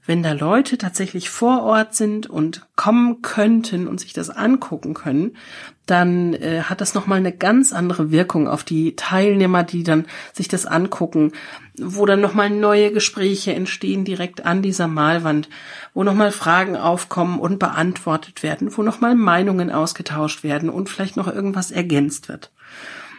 wenn 0.06 0.22
da 0.22 0.32
Leute 0.32 0.78
tatsächlich 0.78 1.30
vor 1.30 1.64
Ort 1.64 1.96
sind 1.96 2.28
und 2.28 2.64
kommen 2.76 3.22
könnten 3.22 3.88
und 3.88 3.98
sich 3.98 4.12
das 4.12 4.30
angucken 4.30 4.94
können, 4.94 5.36
dann 5.84 6.34
äh, 6.34 6.62
hat 6.62 6.80
das 6.80 6.94
nochmal 6.94 7.18
eine 7.18 7.32
ganz 7.32 7.72
andere 7.72 8.12
Wirkung 8.12 8.46
auf 8.46 8.62
die 8.62 8.94
Teilnehmer, 8.94 9.64
die 9.64 9.82
dann 9.82 10.06
sich 10.32 10.46
das 10.46 10.64
angucken, 10.64 11.32
wo 11.76 12.06
dann 12.06 12.20
nochmal 12.20 12.50
neue 12.50 12.92
Gespräche 12.92 13.52
entstehen 13.52 14.04
direkt 14.04 14.46
an 14.46 14.62
dieser 14.62 14.86
Malwand, 14.86 15.48
wo 15.92 16.04
nochmal 16.04 16.30
Fragen 16.30 16.76
aufkommen 16.76 17.40
und 17.40 17.58
beantwortet 17.58 18.44
werden, 18.44 18.76
wo 18.76 18.82
nochmal 18.82 19.16
Meinungen 19.16 19.72
ausgetauscht 19.72 20.44
werden 20.44 20.70
und 20.70 20.88
vielleicht 20.88 21.16
noch 21.16 21.28
irgendwas 21.28 21.72
ergänzt 21.72 22.28
wird. 22.28 22.52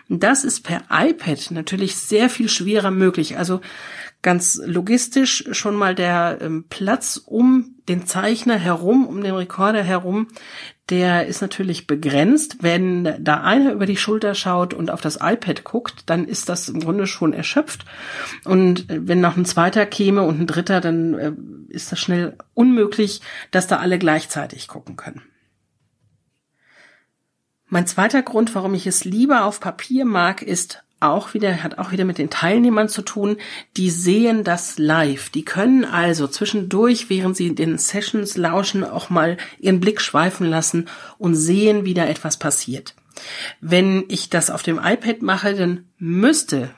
Das 0.10 0.44
ist 0.44 0.62
per 0.62 0.84
iPad 0.90 1.52
natürlich 1.52 1.96
sehr 1.96 2.30
viel 2.30 2.48
schwerer 2.50 2.92
möglich. 2.92 3.38
Also 3.38 3.62
ganz 4.22 4.60
logistisch 4.66 5.46
schon 5.52 5.76
mal 5.76 5.96
der 5.96 6.40
ähm, 6.42 6.66
Platz 6.70 7.22
um 7.24 7.76
den 7.88 8.06
Zeichner 8.06 8.58
herum, 8.58 9.06
um 9.06 9.22
den 9.22 9.34
Rekorder 9.34 9.84
herum, 9.84 10.28
der 10.90 11.28
ist 11.28 11.42
natürlich 11.42 11.88
begrenzt. 11.88 12.58
Wenn 12.62 13.16
da 13.20 13.42
einer 13.42 13.74
über 13.74 13.86
die 13.86 13.98
Schulter 13.98 14.34
schaut 14.36 14.74
und 14.74 14.92
auf 14.92 15.02
das 15.02 15.20
iPad 15.22 15.64
guckt, 15.64 16.04
dann 16.06 16.26
ist 16.26 16.50
das 16.50 16.70
im 16.70 16.80
Grunde 16.80 17.08
schon 17.08 17.34
erschöpft. 17.34 17.86
Und 18.46 18.90
äh, 18.90 19.08
wenn 19.08 19.22
noch 19.22 19.38
ein 19.38 19.46
zweiter 19.46 19.86
käme 19.86 20.24
und 20.24 20.40
ein 20.40 20.48
dritter, 20.48 20.82
dann 20.82 21.14
äh, 21.14 21.34
ist 21.70 21.92
das 21.92 22.00
schnell 22.00 22.38
unmöglich, 22.54 23.22
dass 23.52 23.68
da 23.68 23.78
alle 23.78 24.00
gleichzeitig 24.00 24.68
gucken 24.68 24.96
können. 24.96 25.22
Mein 27.70 27.86
zweiter 27.86 28.22
Grund, 28.22 28.56
warum 28.56 28.74
ich 28.74 28.88
es 28.88 29.04
lieber 29.04 29.44
auf 29.44 29.60
Papier 29.60 30.06
mag, 30.06 30.42
ist 30.42 30.84
auch 31.00 31.34
wieder, 31.34 31.64
hat 31.64 31.78
auch 31.78 31.92
wieder 31.92 32.06
mit 32.06 32.18
den 32.18 32.30
Teilnehmern 32.30 32.90
zu 32.90 33.02
tun, 33.02 33.38
die 33.76 33.90
sehen 33.90 34.44
das 34.44 34.80
live. 34.80 35.30
Die 35.30 35.44
können 35.44 35.86
also 35.86 36.28
zwischendurch, 36.28 37.10
während 37.10 37.36
sie 37.36 37.54
den 37.54 37.78
Sessions 37.78 38.38
lauschen, 38.38 38.84
auch 38.84 39.10
mal 39.10 39.38
ihren 39.60 39.80
Blick 39.80 40.02
schweifen 40.02 40.48
lassen 40.48 40.88
und 41.18 41.36
sehen, 41.36 41.86
wie 41.86 41.94
da 41.94 42.06
etwas 42.06 42.38
passiert. 42.38 42.96
Wenn 43.62 44.06
ich 44.08 44.30
das 44.30 44.50
auf 44.50 44.64
dem 44.64 44.80
iPad 44.82 45.22
mache, 45.22 45.54
dann 45.54 45.86
müsste, 45.98 46.72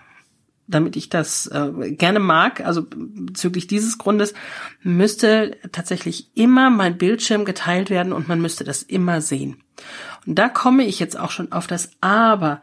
damit 0.69 0.95
ich 0.95 1.10
das 1.10 1.47
äh, 1.47 1.91
gerne 1.91 2.19
mag, 2.19 2.62
also 2.65 2.86
bezüglich 2.89 3.67
dieses 3.67 3.97
Grundes, 3.97 4.34
müsste 4.82 5.58
tatsächlich 5.71 6.29
immer 6.36 6.69
mein 6.69 6.97
Bildschirm 6.97 7.45
geteilt 7.45 7.89
werden 7.89 8.13
und 8.13 8.27
man 8.27 8.41
müsste 8.41 8.63
das 8.63 8.84
immer 8.84 9.21
sehen. 9.21 9.58
Und 10.25 10.38
da 10.38 10.49
komme 10.49 10.84
ich 10.84 10.99
jetzt 10.99 11.19
auch 11.19 11.32
schon 11.32 11.51
auf 11.51 11.67
das 11.67 11.91
Aber. 12.01 12.62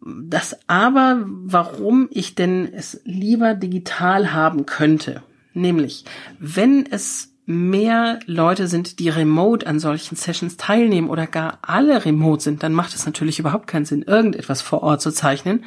Das 0.00 0.58
Aber, 0.68 1.24
warum 1.26 2.08
ich 2.10 2.34
denn 2.34 2.72
es 2.72 3.00
lieber 3.04 3.54
digital 3.54 4.32
haben 4.32 4.66
könnte. 4.66 5.22
Nämlich, 5.54 6.04
wenn 6.38 6.86
es 6.86 7.32
mehr 7.46 8.20
Leute 8.26 8.68
sind, 8.68 8.98
die 8.98 9.08
remote 9.08 9.66
an 9.66 9.80
solchen 9.80 10.16
Sessions 10.16 10.58
teilnehmen 10.58 11.08
oder 11.08 11.26
gar 11.26 11.58
alle 11.62 12.04
remote 12.04 12.42
sind, 12.42 12.62
dann 12.62 12.74
macht 12.74 12.94
es 12.94 13.06
natürlich 13.06 13.38
überhaupt 13.38 13.66
keinen 13.66 13.86
Sinn, 13.86 14.02
irgendetwas 14.02 14.60
vor 14.60 14.82
Ort 14.82 15.00
zu 15.00 15.10
zeichnen. 15.10 15.64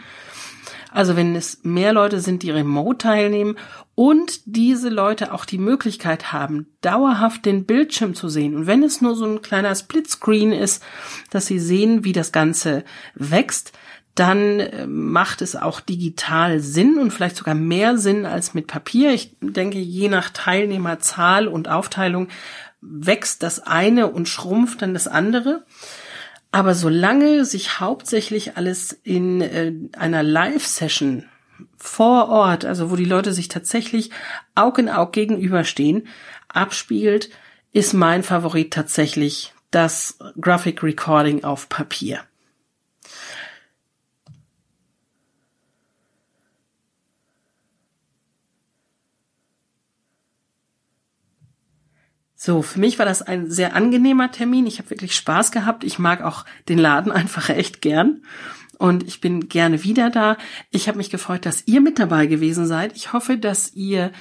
Also 0.91 1.15
wenn 1.15 1.35
es 1.35 1.63
mehr 1.63 1.93
Leute 1.93 2.19
sind, 2.19 2.43
die 2.43 2.51
remote 2.51 2.97
teilnehmen 2.99 3.55
und 3.95 4.41
diese 4.45 4.89
Leute 4.89 5.33
auch 5.33 5.45
die 5.45 5.57
Möglichkeit 5.57 6.33
haben, 6.33 6.67
dauerhaft 6.81 7.45
den 7.45 7.65
Bildschirm 7.65 8.13
zu 8.13 8.27
sehen. 8.29 8.55
Und 8.55 8.67
wenn 8.67 8.83
es 8.83 9.01
nur 9.01 9.15
so 9.15 9.25
ein 9.25 9.41
kleiner 9.41 9.73
Splitscreen 9.73 10.51
ist, 10.51 10.83
dass 11.29 11.45
sie 11.45 11.59
sehen, 11.59 12.03
wie 12.03 12.11
das 12.11 12.31
Ganze 12.31 12.83
wächst, 13.15 13.71
dann 14.15 14.59
äh, 14.59 14.87
macht 14.87 15.41
es 15.41 15.55
auch 15.55 15.79
digital 15.79 16.59
Sinn 16.59 16.97
und 16.97 17.11
vielleicht 17.11 17.37
sogar 17.37 17.55
mehr 17.55 17.97
Sinn 17.97 18.25
als 18.25 18.53
mit 18.53 18.67
Papier. 18.67 19.13
Ich 19.13 19.35
denke, 19.39 19.79
je 19.79 20.09
nach 20.09 20.29
Teilnehmerzahl 20.29 21.47
und 21.47 21.69
Aufteilung 21.69 22.27
wächst 22.81 23.43
das 23.43 23.59
eine 23.59 24.07
und 24.07 24.27
schrumpft 24.27 24.81
dann 24.81 24.93
das 24.93 25.07
andere. 25.07 25.63
Aber 26.51 26.75
solange 26.75 27.45
sich 27.45 27.79
hauptsächlich 27.79 28.57
alles 28.57 28.91
in 29.03 29.41
äh, 29.41 29.73
einer 29.97 30.21
Live-Session 30.21 31.25
vor 31.77 32.29
Ort, 32.29 32.65
also 32.65 32.91
wo 32.91 32.95
die 32.95 33.05
Leute 33.05 33.33
sich 33.33 33.47
tatsächlich 33.47 34.11
Aug 34.55 34.77
in 34.79 34.89
Aug 34.89 35.13
gegenüberstehen, 35.13 36.07
abspielt, 36.49 37.29
ist 37.71 37.93
mein 37.93 38.23
Favorit 38.23 38.73
tatsächlich 38.73 39.53
das 39.71 40.17
Graphic 40.39 40.83
Recording 40.83 41.43
auf 41.45 41.69
Papier. 41.69 42.19
So, 52.43 52.63
für 52.63 52.79
mich 52.79 52.97
war 52.97 53.05
das 53.05 53.21
ein 53.21 53.51
sehr 53.51 53.75
angenehmer 53.75 54.31
Termin. 54.31 54.65
Ich 54.65 54.79
habe 54.79 54.89
wirklich 54.89 55.15
Spaß 55.15 55.51
gehabt. 55.51 55.83
Ich 55.83 55.99
mag 55.99 56.23
auch 56.23 56.43
den 56.69 56.79
Laden 56.79 57.11
einfach 57.11 57.49
echt 57.49 57.83
gern. 57.83 58.23
Und 58.79 59.03
ich 59.03 59.21
bin 59.21 59.47
gerne 59.47 59.83
wieder 59.83 60.09
da. 60.09 60.37
Ich 60.71 60.87
habe 60.87 60.97
mich 60.97 61.11
gefreut, 61.11 61.45
dass 61.45 61.67
ihr 61.67 61.81
mit 61.81 61.99
dabei 61.99 62.25
gewesen 62.25 62.65
seid. 62.65 62.95
Ich 62.95 63.13
hoffe, 63.13 63.37
dass 63.37 63.73
ihr 63.73 64.11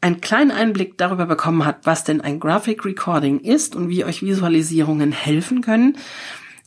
einen 0.00 0.20
kleinen 0.20 0.52
Einblick 0.52 0.96
darüber 0.96 1.26
bekommen 1.26 1.66
habt, 1.66 1.86
was 1.86 2.04
denn 2.04 2.20
ein 2.20 2.38
Graphic 2.38 2.84
Recording 2.84 3.40
ist 3.40 3.74
und 3.74 3.88
wie 3.88 4.04
euch 4.04 4.22
Visualisierungen 4.22 5.10
helfen 5.10 5.62
können, 5.62 5.98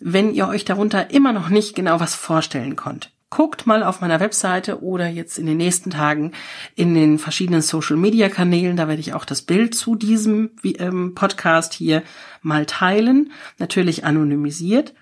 wenn 0.02 0.34
ihr 0.34 0.50
euch 0.50 0.66
darunter 0.66 1.12
immer 1.12 1.32
noch 1.32 1.48
nicht 1.48 1.76
genau 1.76 2.02
was 2.02 2.14
vorstellen 2.14 2.76
konnt 2.76 3.14
guckt 3.30 3.68
mal 3.68 3.84
auf 3.84 4.02
meiner 4.02 4.20
Webseite 4.20 4.82
oder 4.82 5.08
jetzt 5.08 5.38
in 5.38 5.46
den 5.46 5.58
nächsten 5.58 5.92
Tagen 5.92 6.32
in 6.76 6.94
den 6.94 7.20
verschiedenen 7.20 7.62
Social 7.62 7.98
Media 7.98 8.30
Kanälen. 8.30 8.76
Da 8.78 8.88
werde 8.88 9.02
ich 9.02 9.14
auch 9.14 9.26
das 9.26 9.44
Bild 9.44 9.76
zu 9.76 9.96
diesem 9.96 10.52
ähm, 10.64 11.14
Podcast 11.14 11.74
hier 11.74 12.04
mal 12.42 12.66
teilen. 12.66 13.32
Natürlich 13.58 14.04
anonymisiert. 14.04 14.94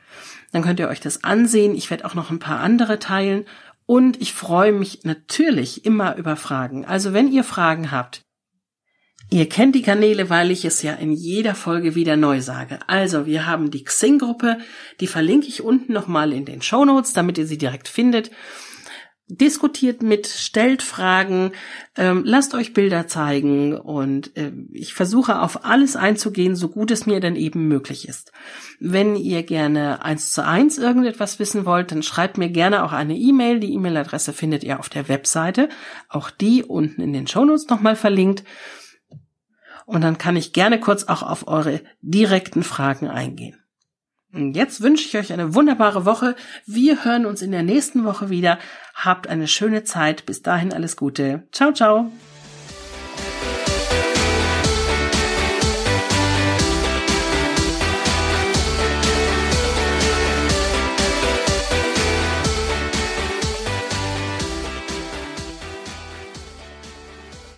Dann 0.52 0.64
könnt 0.64 0.80
ihr 0.80 0.90
euch 0.90 1.00
das 1.00 1.24
ansehen. 1.24 1.76
Ich 1.76 1.90
werde 1.90 2.06
auch 2.06 2.16
noch 2.16 2.30
ein 2.30 2.40
paar 2.40 2.60
andere 2.60 3.00
teilen. 3.00 3.46
Und 3.86 4.22
ich 4.22 4.34
freue 4.34 4.74
mich 4.74 5.06
natürlich 5.06 5.86
immer 5.86 6.18
über 6.18 6.36
Fragen. 6.36 6.84
Also 6.86 7.14
wenn 7.14 7.32
ihr 7.32 7.46
Fragen 7.46 7.92
habt, 7.92 8.27
Ihr 9.30 9.50
kennt 9.50 9.76
die 9.76 9.82
Kanäle, 9.82 10.30
weil 10.30 10.52
ich 10.52 10.64
es 10.64 10.82
ja 10.82 10.94
in 10.94 11.12
jeder 11.12 11.54
Folge 11.54 11.96
wieder 11.96 12.16
neu 12.16 12.40
sage. 12.40 12.80
Also, 12.88 13.26
wir 13.26 13.46
haben 13.46 13.72
die 13.72 13.84
Xing-Gruppe, 13.84 14.58
die 15.02 15.08
verlinke 15.08 15.48
ich 15.48 15.62
unten 15.62 15.92
nochmal 15.92 16.32
in 16.32 16.46
den 16.46 16.62
Show 16.62 16.86
Notes, 16.86 17.12
damit 17.12 17.38
ihr 17.38 17.46
sie 17.46 17.58
direkt 17.58 17.90
findet. 17.90 18.32
Diskutiert 19.30 20.02
mit, 20.02 20.26
stellt 20.26 20.82
Fragen, 20.82 21.52
ähm, 21.98 22.22
lasst 22.24 22.54
euch 22.54 22.72
Bilder 22.72 23.08
zeigen 23.08 23.78
und 23.78 24.38
äh, 24.38 24.54
ich 24.72 24.94
versuche 24.94 25.42
auf 25.42 25.66
alles 25.66 25.98
einzugehen, 25.98 26.56
so 26.56 26.70
gut 26.70 26.92
es 26.92 27.06
mir 27.06 27.20
denn 27.20 27.36
eben 27.36 27.68
möglich 27.68 28.08
ist. 28.08 28.32
Wenn 28.80 29.18
ihr 29.18 29.44
gerne 29.44 30.02
eins 30.06 30.32
zu 30.32 30.46
eins 30.46 30.78
irgendetwas 30.78 31.40
wissen 31.40 31.66
wollt, 31.66 31.92
dann 31.92 32.04
schreibt 32.04 32.38
mir 32.38 32.48
gerne 32.48 32.86
auch 32.86 32.94
eine 32.94 33.18
E-Mail. 33.18 33.60
Die 33.60 33.74
E-Mail-Adresse 33.74 34.32
findet 34.32 34.64
ihr 34.64 34.80
auf 34.80 34.88
der 34.88 35.10
Webseite. 35.10 35.68
Auch 36.08 36.32
die 36.32 36.64
unten 36.64 37.02
in 37.02 37.12
den 37.12 37.28
Shownotes 37.28 37.68
nochmal 37.68 37.98
verlinkt. 37.98 38.46
Und 39.88 40.02
dann 40.02 40.18
kann 40.18 40.36
ich 40.36 40.52
gerne 40.52 40.82
kurz 40.82 41.06
auch 41.06 41.24
auf 41.24 41.48
eure 41.48 41.80
direkten 42.02 42.62
Fragen 42.62 43.08
eingehen. 43.08 43.56
Und 44.34 44.54
jetzt 44.54 44.82
wünsche 44.82 45.06
ich 45.06 45.18
euch 45.18 45.32
eine 45.32 45.56
wunderbare 45.56 46.06
Woche. 46.06 46.36
Wir 46.66 47.06
hören 47.06 47.26
uns 47.26 47.42
in 47.42 47.52
der 47.52 47.64
nächsten 47.64 48.04
Woche 48.04 48.30
wieder. 48.30 48.60
Habt 48.94 49.28
eine 49.28 49.48
schöne 49.48 49.86
Zeit. 49.86 50.26
Bis 50.26 50.42
dahin 50.42 50.74
alles 50.74 50.98
Gute. 50.98 51.48
Ciao, 51.54 51.72
ciao. 51.72 52.12